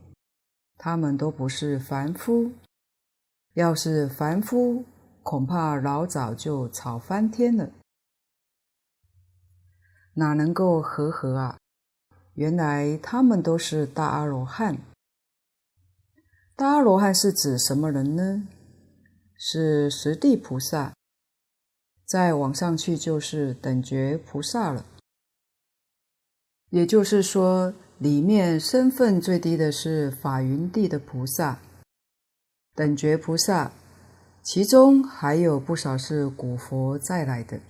[0.76, 2.50] 他们都不是凡夫。
[3.52, 4.84] 要是凡夫，
[5.22, 7.70] 恐怕老早就吵翻天了，
[10.14, 11.58] 哪能够和合啊？
[12.34, 14.78] 原来他们都是大阿罗汉。
[16.56, 18.48] 大阿罗汉是指什么人呢？
[19.36, 20.94] 是十地菩萨，
[22.06, 24.84] 再往上去就是等觉菩萨了。
[26.70, 31.60] 也就是说，里面身份最低的是法云地的菩萨，
[32.74, 33.72] 等觉菩萨，
[34.42, 37.60] 其中还有不少是古佛再来的。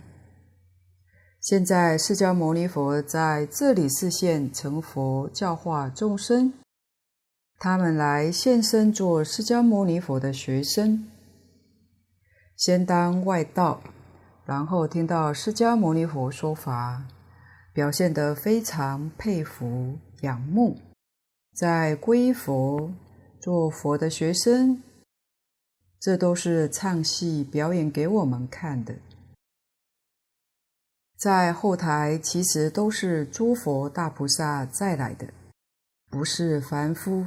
[1.45, 6.55] 现在释迦牟尼佛在这里示现成佛，教化众生。
[7.59, 11.07] 他们来现身做释迦牟尼佛的学生，
[12.57, 13.83] 先当外道，
[14.47, 17.03] 然后听到释迦牟尼佛说法，
[17.75, 20.79] 表现得非常佩服、仰慕，
[21.55, 22.91] 在皈依佛，
[23.39, 24.83] 做佛的学生，
[26.01, 28.95] 这都是唱戏表演给我们看的。
[31.17, 35.29] 在后台其实都是诸佛大菩萨再来的，
[36.11, 37.27] 不是凡夫。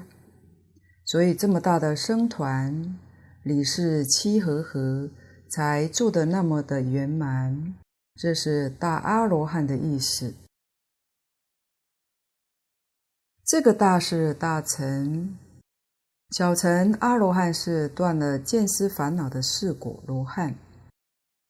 [1.06, 3.00] 所以这么大的僧团，
[3.44, 5.10] 理事七和合，
[5.50, 7.76] 才做得那么的圆满。
[8.16, 10.34] 这是大阿罗汉的意思。
[13.46, 15.38] 这个大是大乘，
[16.32, 20.54] 小乘阿罗汉是断了见思烦恼的四果罗汉。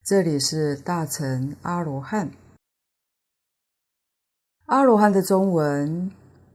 [0.10, 2.32] 这里是大乘阿罗汉。
[4.68, 6.10] 阿罗汉的中文，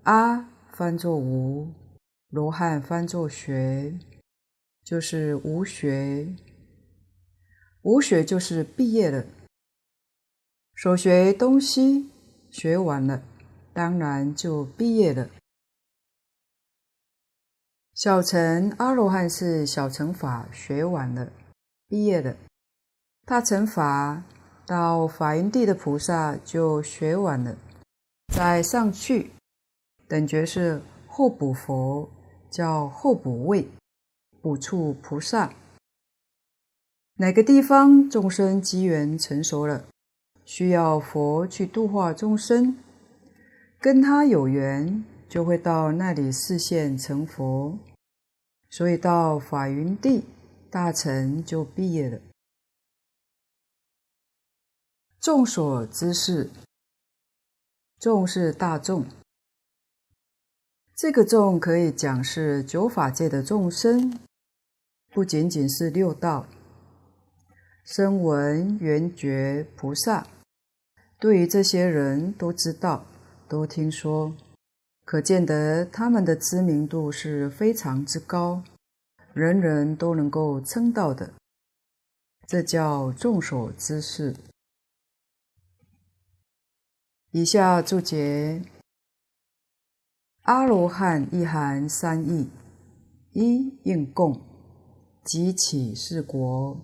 [0.04, 1.70] 阿翻作无。
[2.30, 3.92] 罗汉翻作学，
[4.82, 6.34] 就是无学。
[7.82, 9.22] 无学就是毕业了，
[10.74, 12.10] 所学东西
[12.50, 13.22] 学完了，
[13.74, 15.28] 当然就毕业了。
[17.92, 21.30] 小乘阿罗汉是小乘法学完了，
[21.86, 22.34] 毕业了。
[23.32, 24.22] 大乘法
[24.66, 27.56] 到法云地的菩萨就学完了，
[28.28, 29.30] 再上去，
[30.06, 32.06] 等觉是后补佛。
[32.50, 33.66] 叫后补位，
[34.42, 35.50] 补处菩萨。
[37.16, 39.86] 哪个地方众生机缘成熟了，
[40.44, 42.76] 需要佛去度化众生，
[43.80, 47.78] 跟他有缘，就会到那里示现成佛。
[48.68, 50.26] 所以到法云地
[50.70, 52.20] 大乘就毕业了。
[55.22, 56.50] 众所知识，
[58.00, 59.06] 众是大众。
[60.96, 64.18] 这个众可以讲是九法界的众生，
[65.10, 66.48] 不仅仅是六道。
[67.84, 70.26] 声闻缘觉菩萨，
[71.20, 73.06] 对于这些人都知道，
[73.46, 74.34] 都听说，
[75.04, 78.64] 可见得他们的知名度是非常之高，
[79.32, 81.32] 人人都能够称道的。
[82.44, 84.34] 这叫众所知识。
[87.34, 88.60] 以下注解。
[90.42, 92.50] 阿罗汉意含三义：
[93.32, 94.38] 一应供，
[95.24, 96.76] 即起四国；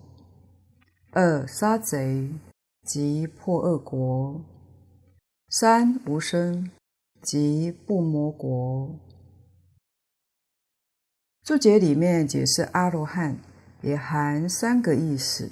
[1.11, 2.33] 二杀贼，
[2.81, 4.41] 即破恶国；
[5.49, 6.71] 三无生，
[7.21, 8.99] 即不魔国。
[11.43, 13.37] 注解里面解释阿罗汉
[13.83, 15.51] 也含三个意思。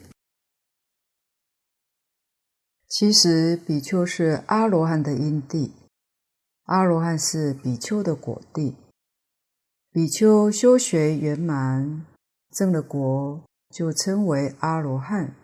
[2.87, 5.73] 其实比丘是阿罗汉的因地。
[6.63, 8.75] 阿罗汉是比丘的果地，
[9.91, 12.05] 比丘修学圆满，
[12.51, 15.35] 证了果，就称为阿罗汉。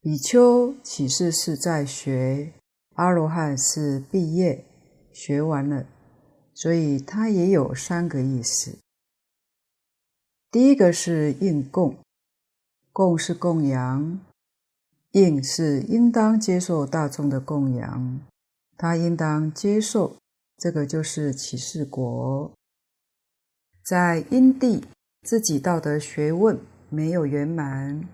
[0.00, 2.52] 比丘起示是在学，
[2.94, 4.64] 阿罗汉是毕业，
[5.12, 5.86] 学完了，
[6.54, 8.78] 所以它也有三个意思。
[10.50, 11.96] 第一个是应供，
[12.92, 14.20] 供是供养，
[15.12, 18.20] 应是应当接受大众的供养。
[18.76, 20.16] 他应当接受，
[20.56, 22.50] 这个就是起示国。
[23.84, 24.84] 在因地
[25.22, 26.58] 自己道德学问
[26.88, 28.08] 没有圆满、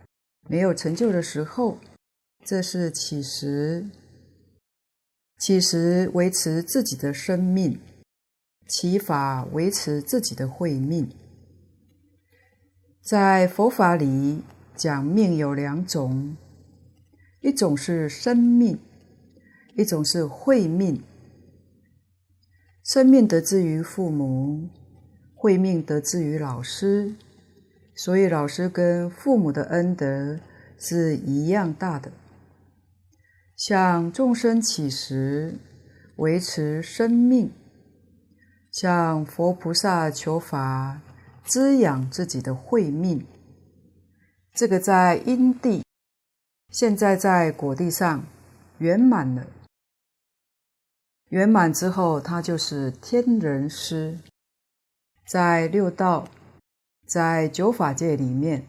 [0.49, 1.78] 没有成就的时候，
[2.44, 3.88] 这是起时。
[5.38, 7.80] 起时维持自己的生命，
[8.66, 11.09] 起法维持自己的慧命。
[13.01, 14.42] 在佛法里
[14.74, 16.36] 讲命有两种，
[17.41, 18.78] 一种是生命。
[19.74, 21.05] 一种是慧命，
[22.82, 24.68] 生命得自于父母，
[25.36, 27.14] 慧命得自于老师，
[27.95, 30.41] 所以老师跟父母的恩德
[30.76, 32.11] 是一样大的。
[33.57, 35.61] 向众生起时，
[36.16, 37.51] 维持生命；
[38.72, 41.01] 向佛菩萨求法，
[41.45, 43.24] 滋养自己的慧命。
[44.53, 45.84] 这个在因地，
[46.70, 48.26] 现在在果地上
[48.78, 49.46] 圆满了。
[51.30, 54.18] 圆满之后，他就是天人师，
[55.26, 56.28] 在六道，
[57.06, 58.66] 在九法界里面，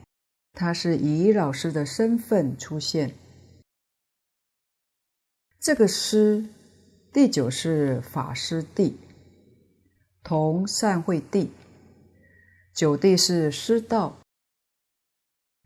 [0.54, 3.16] 他是以老师的身份出现。
[5.60, 6.50] 这个师，
[7.12, 8.98] 第九是法师地，
[10.24, 11.52] 同善慧地；
[12.74, 14.20] 九地是师道，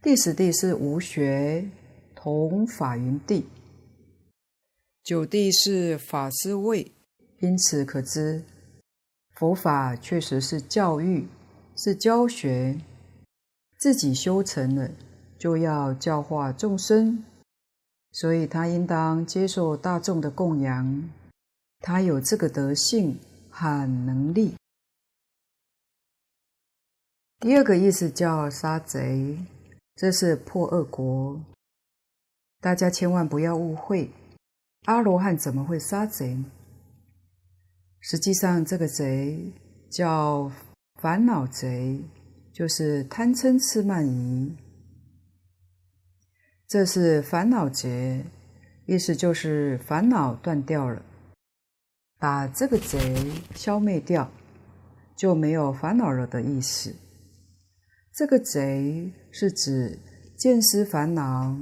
[0.01, 1.69] 第十地是无学，
[2.23, 3.45] 同法云地。
[5.03, 6.89] 九地是法师位，
[7.39, 8.41] 因此可知，
[9.35, 11.27] 佛法确实是教育，
[11.75, 12.79] 是教学。
[13.77, 14.89] 自己修成了，
[15.37, 17.25] 就要教化众生，
[18.13, 21.09] 所以他应当接受大众的供养。
[21.81, 23.19] 他有这个德性
[23.49, 24.55] 和能力。
[27.41, 29.37] 第二个意思叫杀贼，
[29.97, 31.37] 这是破恶国。
[32.63, 34.09] 大家千万不要误会。
[34.85, 36.45] 阿罗汉怎么会杀贼呢？
[37.99, 39.51] 实际上，这个贼
[39.91, 40.49] 叫
[41.01, 42.01] 烦恼贼，
[42.53, 44.55] 就是贪嗔痴慢疑。
[46.65, 48.23] 这是烦恼劫，
[48.85, 51.03] 意思就是烦恼断掉了，
[52.17, 54.31] 把这个贼消灭掉，
[55.17, 56.95] 就没有烦恼了的意思。
[58.13, 59.99] 这个贼是指
[60.37, 61.57] 见思烦恼、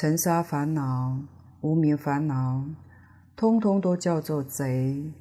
[0.00, 1.18] 尘沙烦恼。
[1.60, 2.64] 无明烦恼，
[3.34, 5.12] 通通都叫做贼。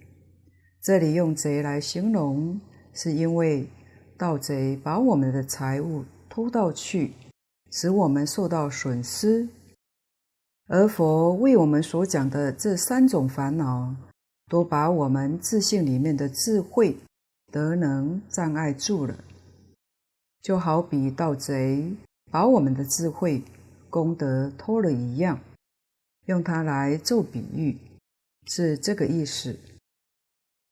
[0.84, 2.62] 这里用贼来形容，
[2.94, 3.68] 是因为
[4.20, 7.14] 盗贼把我们的财物偷盗去，
[7.72, 9.50] 使我们受到损失。
[10.68, 13.96] 而佛为我们所讲的这三种烦恼，
[14.48, 16.96] 都把我们自性里面的智慧、
[17.52, 19.18] 德能障碍住了。
[20.44, 21.96] 就好比盗贼
[22.30, 23.44] 把我们的智慧、
[23.90, 25.40] 功德偷了一样。
[26.26, 27.78] 用它来做比喻，
[28.48, 29.58] 是这个意思。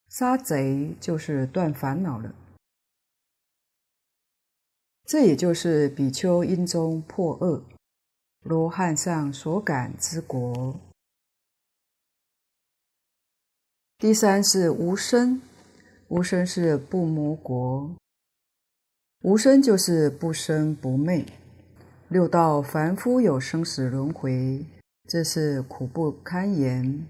[0.09, 2.35] 杀贼就是断烦恼了，
[5.05, 7.63] 这也就是比丘因中破恶，
[8.43, 10.79] 罗汉上所感之国。
[13.97, 15.41] 第三是无生，
[16.09, 17.95] 无生是不魔国，
[19.21, 21.25] 无生就是不生不灭。
[22.09, 24.63] 六道凡夫有生死轮回。
[25.07, 27.05] 这是苦不堪言，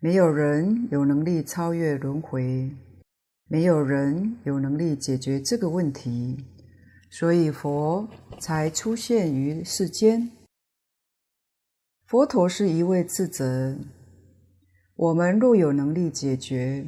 [0.00, 2.70] 没有人有能力超越轮回，
[3.48, 6.44] 没有人有能力解决这个问题，
[7.10, 8.08] 所以佛
[8.40, 10.30] 才出现于世间。
[12.06, 13.76] 佛陀是一位智者，
[14.96, 16.84] 我们若有能力解决，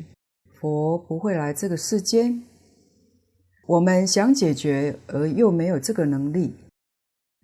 [0.53, 2.43] 佛不会来这个世间。
[3.67, 6.55] 我们想解决而又没有这个能力，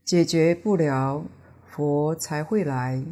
[0.07, 1.26] 解决不了。
[1.68, 3.04] 佛才会来，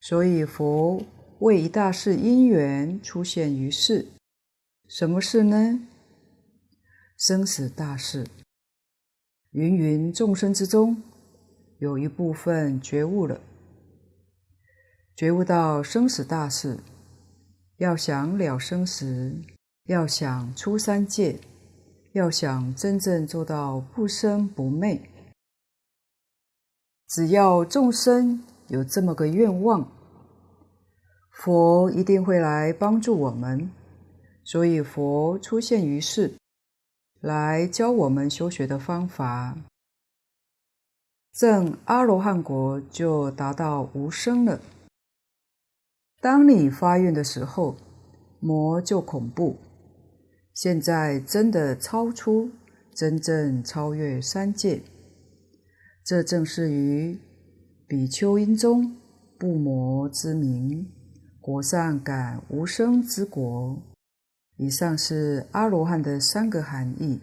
[0.00, 1.02] 所以佛
[1.40, 4.06] 为一大事因缘出现于世。
[4.88, 5.86] 什么事呢？
[7.18, 8.26] 生死大事。
[9.50, 11.02] 芸芸众生之中，
[11.80, 13.38] 有一部分觉悟了，
[15.14, 16.78] 觉悟到生死大事，
[17.76, 19.36] 要想了生死，
[19.84, 21.38] 要想出三界，
[22.12, 24.98] 要想真正做到不生不灭。
[27.14, 29.86] 只要众生有这么个愿望，
[31.30, 33.70] 佛一定会来帮助我们，
[34.42, 36.34] 所以佛出现于世，
[37.20, 39.56] 来教我们修学的方法。
[41.32, 44.60] 证阿罗汉国就达到无生了。
[46.20, 47.76] 当你发愿的时候，
[48.40, 49.56] 魔就恐怖。
[50.52, 52.50] 现在真的超出，
[52.92, 54.82] 真正超越三界，
[56.04, 57.18] 这正是于
[57.88, 58.94] 比丘因中
[59.38, 60.86] 不魔之名，
[61.40, 63.82] 果上感无生之果。
[64.56, 67.20] 以上是阿罗汉的三个含义。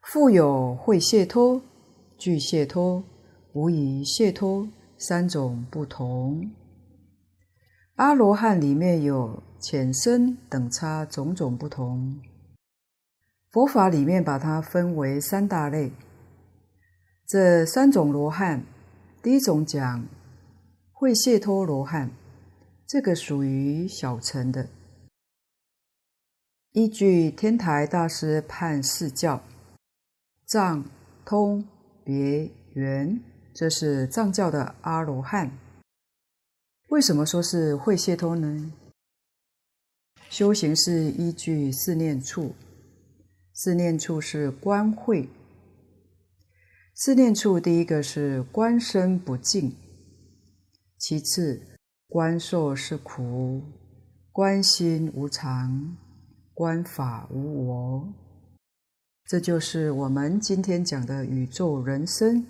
[0.00, 1.62] 复有会解脱、
[2.16, 3.04] 具解脱、
[3.52, 4.68] 无疑解脱。
[5.00, 6.50] 三种不同，
[7.94, 12.20] 阿罗汉里面有浅深等差种种不同。
[13.58, 15.90] 佛法里面把它分为三大类。
[17.26, 18.62] 这三种罗汉，
[19.20, 20.06] 第一种讲
[20.92, 22.08] 会解脱罗汉，
[22.86, 24.68] 这个属于小乘的。
[26.70, 29.42] 依据天台大师判四教，
[30.46, 30.84] 藏、
[31.24, 31.66] 通、
[32.04, 33.20] 别、圆。
[33.52, 35.50] 这是藏教的阿罗汉。
[36.90, 38.72] 为什么说是会解脱呢？
[40.30, 42.54] 修行是依据四念处，
[43.60, 45.28] 四念处是观慧。
[46.94, 49.74] 四念处第一个是观身不净，
[50.96, 51.60] 其次
[52.06, 53.60] 观受是苦，
[54.30, 55.96] 观心无常，
[56.54, 58.14] 观法无我。
[59.24, 62.46] 这就是我们今天讲的宇宙人生。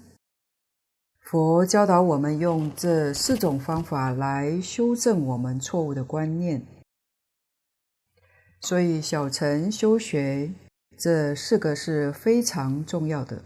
[1.20, 6.62] 佛教导我们用这四种方法来修正我们错误的观念，
[8.60, 10.52] 所以小乘修学
[10.98, 13.42] 这四个是非常重要的。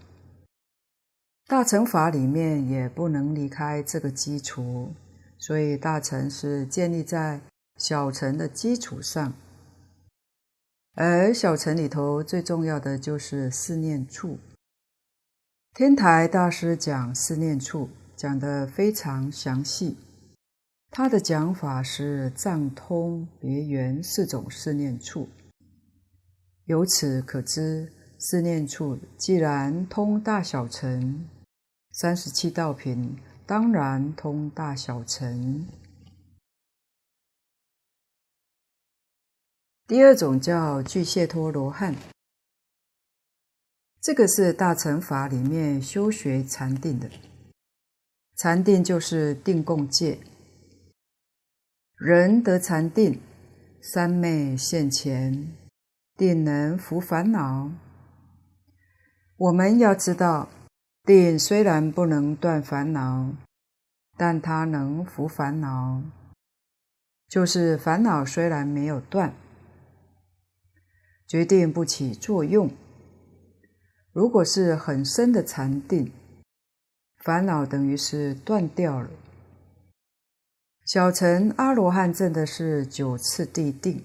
[1.47, 4.95] 大乘法里面也不能离开这个基础，
[5.39, 7.43] 所以大乘是建立在
[7.77, 9.35] 小乘的基础上，
[10.95, 14.39] 而小乘里头最重要的就是四念处。
[15.75, 19.99] 天台大师讲四念处，讲得非常详细。
[20.91, 25.29] 他的讲法是藏、通、别、圆四种四念处。
[26.67, 31.29] 由此可知，四念处既然通大小乘，
[31.91, 35.67] 三十七道品当然通大小乘。
[39.89, 41.95] 第二种叫具解脱罗汉。
[44.01, 47.11] 这个是大乘法里面修学禅定的，
[48.37, 50.19] 禅定就是定共戒。
[51.97, 53.21] 人得禅定，
[53.81, 55.55] 三昧现前，
[56.17, 57.71] 定能伏烦恼。
[59.37, 60.49] 我们要知道，
[61.05, 63.33] 定虽然不能断烦恼，
[64.17, 66.03] 但它能伏烦恼，
[67.29, 69.35] 就是烦恼虽然没有断，
[71.27, 72.71] 决定不起作用。
[74.13, 76.13] 如果是很深的禅定，
[77.25, 79.09] 烦恼等于是断掉了。
[80.85, 84.05] 小乘阿罗汉证的是九次第定，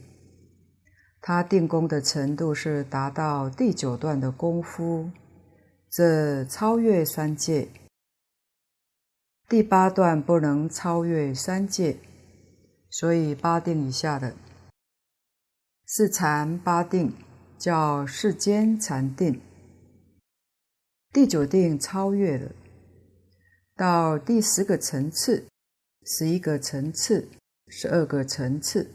[1.21, 5.09] 他定功的程度是达到第九段的功夫，
[5.89, 7.67] 这超越三界。
[9.49, 11.97] 第八段不能超越三界，
[12.89, 14.35] 所以八定以下的
[15.85, 17.13] 四禅八定
[17.57, 19.41] 叫世间禅定。
[21.13, 22.51] 第九定超越了，
[23.75, 25.47] 到第十个层次、
[26.05, 27.27] 十一个层次、
[27.67, 28.91] 十二个层次，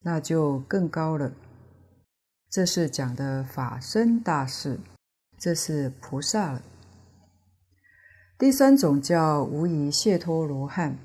[0.00, 1.32] 那就更高了。
[2.56, 4.80] 这是讲的法身大事，
[5.38, 6.62] 这是菩萨了。
[8.38, 10.96] 第三种叫无疑解脱罗汉，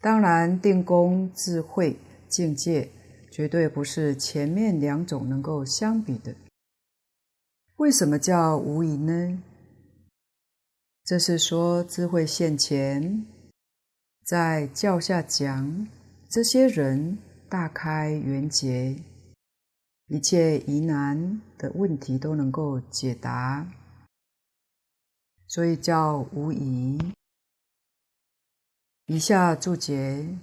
[0.00, 1.98] 当然定功、智慧、
[2.30, 2.88] 境界，
[3.30, 6.34] 绝对不是前面两种能够相比的。
[7.76, 9.42] 为什么叫无疑呢？
[11.04, 13.26] 这是说智慧现前，
[14.24, 15.86] 在教下讲，
[16.30, 17.18] 这些人
[17.50, 18.96] 大开圆结，
[20.06, 23.66] 一切疑难的问题都能够解答，
[25.46, 26.98] 所以叫无疑。
[29.06, 30.38] 以下注解：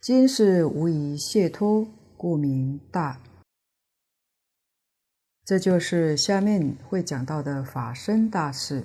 [0.00, 1.86] 今是无疑解脱，
[2.16, 3.20] 故名大。
[5.44, 8.84] 这就是下面会讲到的法身大事。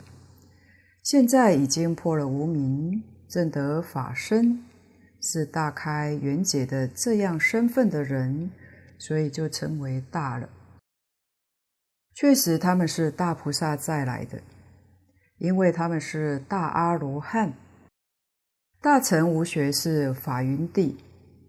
[1.03, 4.63] 现在已经破了无明，证得法身，
[5.19, 8.51] 是大开圆解的这样身份的人，
[9.01, 10.47] 所以就称为大了。
[12.13, 14.43] 确实，他们是大菩萨再来的，
[15.39, 17.53] 因为他们是大阿罗汉。
[18.79, 20.97] 大乘无学是法云地，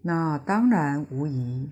[0.00, 1.68] 那当然无疑，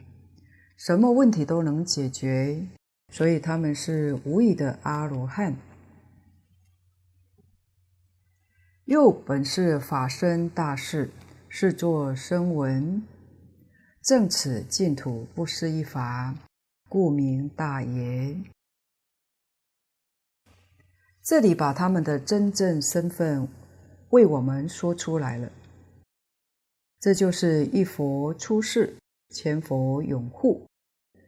[0.77, 2.67] 什么问题都能解决，
[3.09, 5.57] 所以他们是无疑的阿罗汉。
[8.85, 11.11] 又本是法身大士，
[11.49, 13.03] 是作声闻，
[14.03, 16.35] 正此净土不思议法，
[16.89, 18.35] 故名大爷。
[21.23, 23.47] 这里把他们的真正身份
[24.09, 25.53] 为我们说出来了。
[26.99, 28.97] 这就是一佛出世，
[29.29, 30.67] 千佛永护。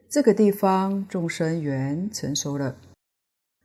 [0.08, 2.76] 这个地方众生缘成熟了，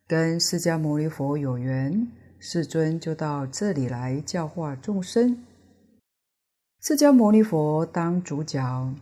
[0.05, 5.45] 跟释迦牟尼佛有缘，世尊就到这里来教化众生。
[6.79, 8.93] 释迦牟尼佛当主角，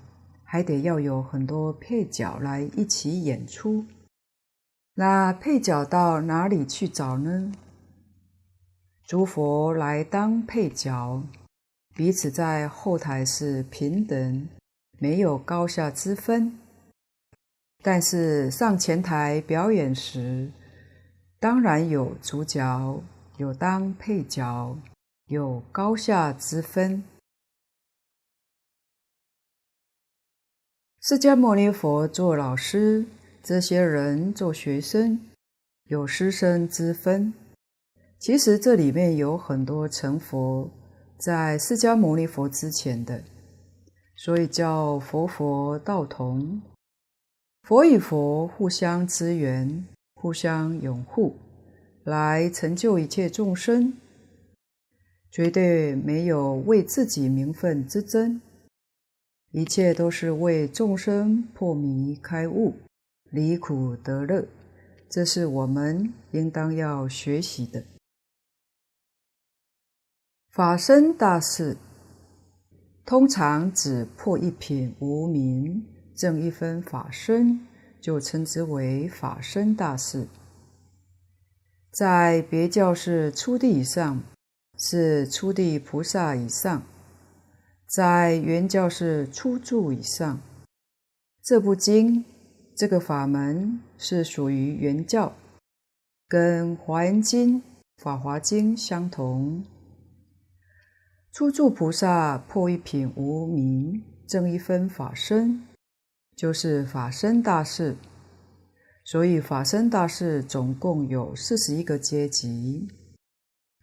[0.43, 3.85] 还得要有很多配角来一起演出。
[4.95, 7.51] 那配角到哪里去找呢？
[9.03, 11.21] 诸佛来当配角，
[11.93, 14.47] 彼此在后台是平等，
[14.97, 16.57] 没有高下之分。
[17.83, 20.49] 但是上前台表演时，
[21.39, 23.03] 当然有主角，
[23.37, 24.75] 有当配角，
[25.27, 27.03] 有高下之分。
[31.07, 33.05] 释迦牟尼佛做老师。
[33.43, 35.19] 这些人做学生，
[35.83, 37.31] 有师生之分。
[38.17, 40.67] 其实这里面有很多成佛
[41.19, 43.23] 在释迦牟尼佛之前的，
[44.15, 46.59] 所以叫佛佛道同。
[47.61, 49.85] 佛与佛互相支援，
[50.15, 51.35] 互相拥护，
[52.03, 53.93] 来成就一切众生，
[55.29, 58.41] 绝对没有为自己名分之争，
[59.55, 62.73] 一切都是为众生破迷开悟。
[63.31, 64.45] 离苦得乐，
[65.09, 67.81] 这是我们应当要学习的。
[70.49, 71.77] 法身大士，
[73.05, 77.65] 通常指破一品无明，证一分法身，
[78.01, 80.27] 就称之为法身大士。
[81.91, 84.21] 在别教是初地以上，
[84.77, 86.81] 是初地菩萨以上；
[87.95, 90.37] 在原教是初住以上。
[91.41, 92.25] 这部经。
[92.75, 95.33] 这个法门是属于原教，
[96.27, 97.55] 跟《华严经》
[98.03, 99.63] 《法华经》相同。
[101.31, 105.65] 初住菩萨破一品无明，证一分法身，
[106.35, 107.95] 就是法身大士。
[109.05, 112.89] 所以法身大士总共有四十一个阶级，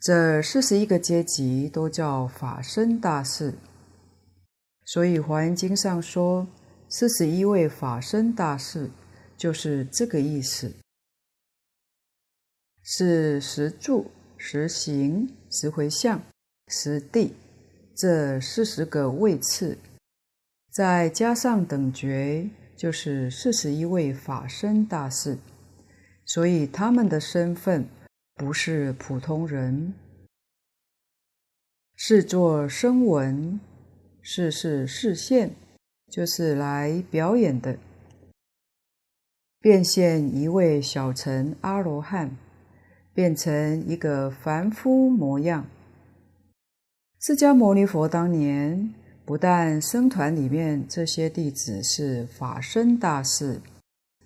[0.03, 3.55] 这四十一个阶级都叫法身大士。
[4.85, 6.47] 所以《华严经》上说。
[6.95, 8.91] 四十一位法身大士，
[9.39, 10.71] 就是这个意思。
[12.83, 16.21] 是十住、十行、十回向、
[16.69, 17.35] 十地
[17.97, 19.79] 这四十个位次，
[20.71, 25.39] 再加上等觉，就是四十一位法身大士。
[26.27, 27.89] 所以他们的身份
[28.35, 29.95] 不是普通人，
[31.97, 33.59] 是做声闻，
[34.23, 35.51] 是是示现。
[36.11, 37.79] 就是来表演的，
[39.61, 42.37] 变现一位小乘阿罗汉，
[43.15, 45.67] 变成一个凡夫模样。
[47.19, 48.93] 释迦牟尼佛当年
[49.25, 53.63] 不但僧团里面这些弟子是法身大士，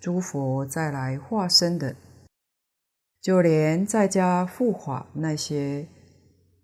[0.01, 1.95] 诸佛再来化身的，
[3.21, 5.87] 就连在家护法那些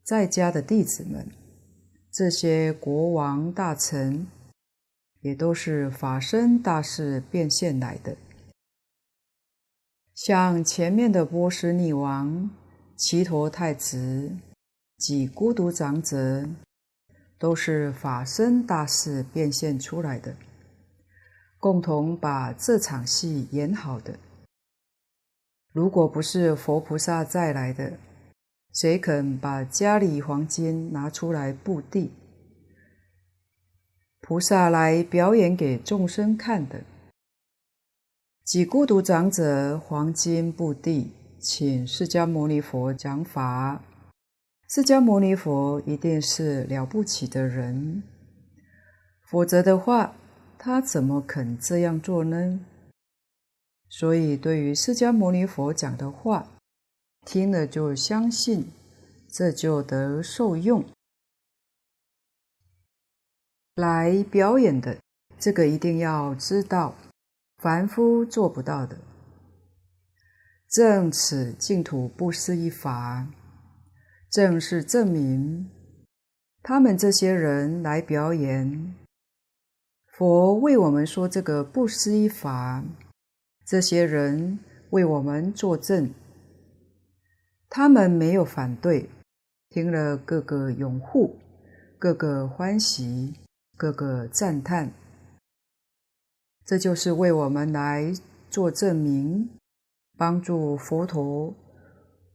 [0.03, 1.25] 在家的弟子们，
[2.13, 4.25] 这些国王大臣。
[5.23, 8.17] 也都是法身大士变现来的，
[10.13, 12.49] 像前面的波斯匿王、
[12.97, 14.29] 只陀太子、
[14.97, 16.45] 及孤独长者，
[17.39, 20.35] 都是法身大士变现出来的，
[21.57, 24.19] 共同把这场戏演好的。
[25.71, 27.97] 如果不是佛菩萨再来的，
[28.73, 32.09] 谁肯把家里黄金拿出来布地？
[34.19, 36.81] 菩萨来表演给众生看的，
[38.43, 43.83] 几孤独长者黄金布地，请释迦牟尼佛讲法。
[44.67, 48.01] 释迦牟尼佛一定是了不起的人，
[49.29, 50.15] 否则的话，
[50.57, 52.59] 他怎么肯这样做呢？
[53.87, 56.47] 所以，对于释迦牟尼佛讲的话，
[57.25, 58.71] 听了就相信，
[59.29, 60.83] 这就得受用。
[63.75, 64.97] 来表演的，
[65.39, 66.95] 这个一定要知道，
[67.57, 68.97] 凡夫做不到的。
[70.69, 73.27] 证此净土不思议法，
[74.29, 75.69] 正是证明，
[76.61, 78.95] 他们这些人来表演，
[80.07, 82.83] 佛为我们说这个不思议法，
[83.65, 84.59] 这些人
[84.89, 86.13] 为我们作证，
[87.75, 89.09] 他们没有反对，
[89.69, 91.39] 听了各个拥护，
[91.97, 93.33] 各个欢喜，
[93.75, 94.91] 各个赞叹，
[96.63, 98.13] 这就是为我们来
[98.51, 99.49] 做证明，
[100.15, 101.51] 帮助佛陀。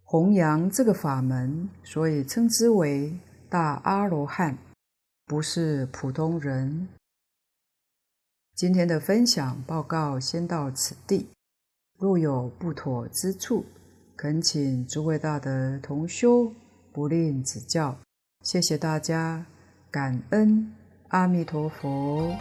[0.03, 3.17] 弘扬这个法门，所以称之为
[3.49, 4.59] 大阿罗汉，
[5.25, 6.89] 不是普通人。
[8.57, 11.29] 今天的分享报告先到此地，
[11.97, 13.65] 若有不妥之处，
[14.19, 16.53] 恳请诸位大德同修
[16.93, 17.97] 不吝指教。
[18.43, 19.47] 谢谢大家，
[19.93, 20.75] 感恩
[21.11, 22.35] 阿弥陀佛。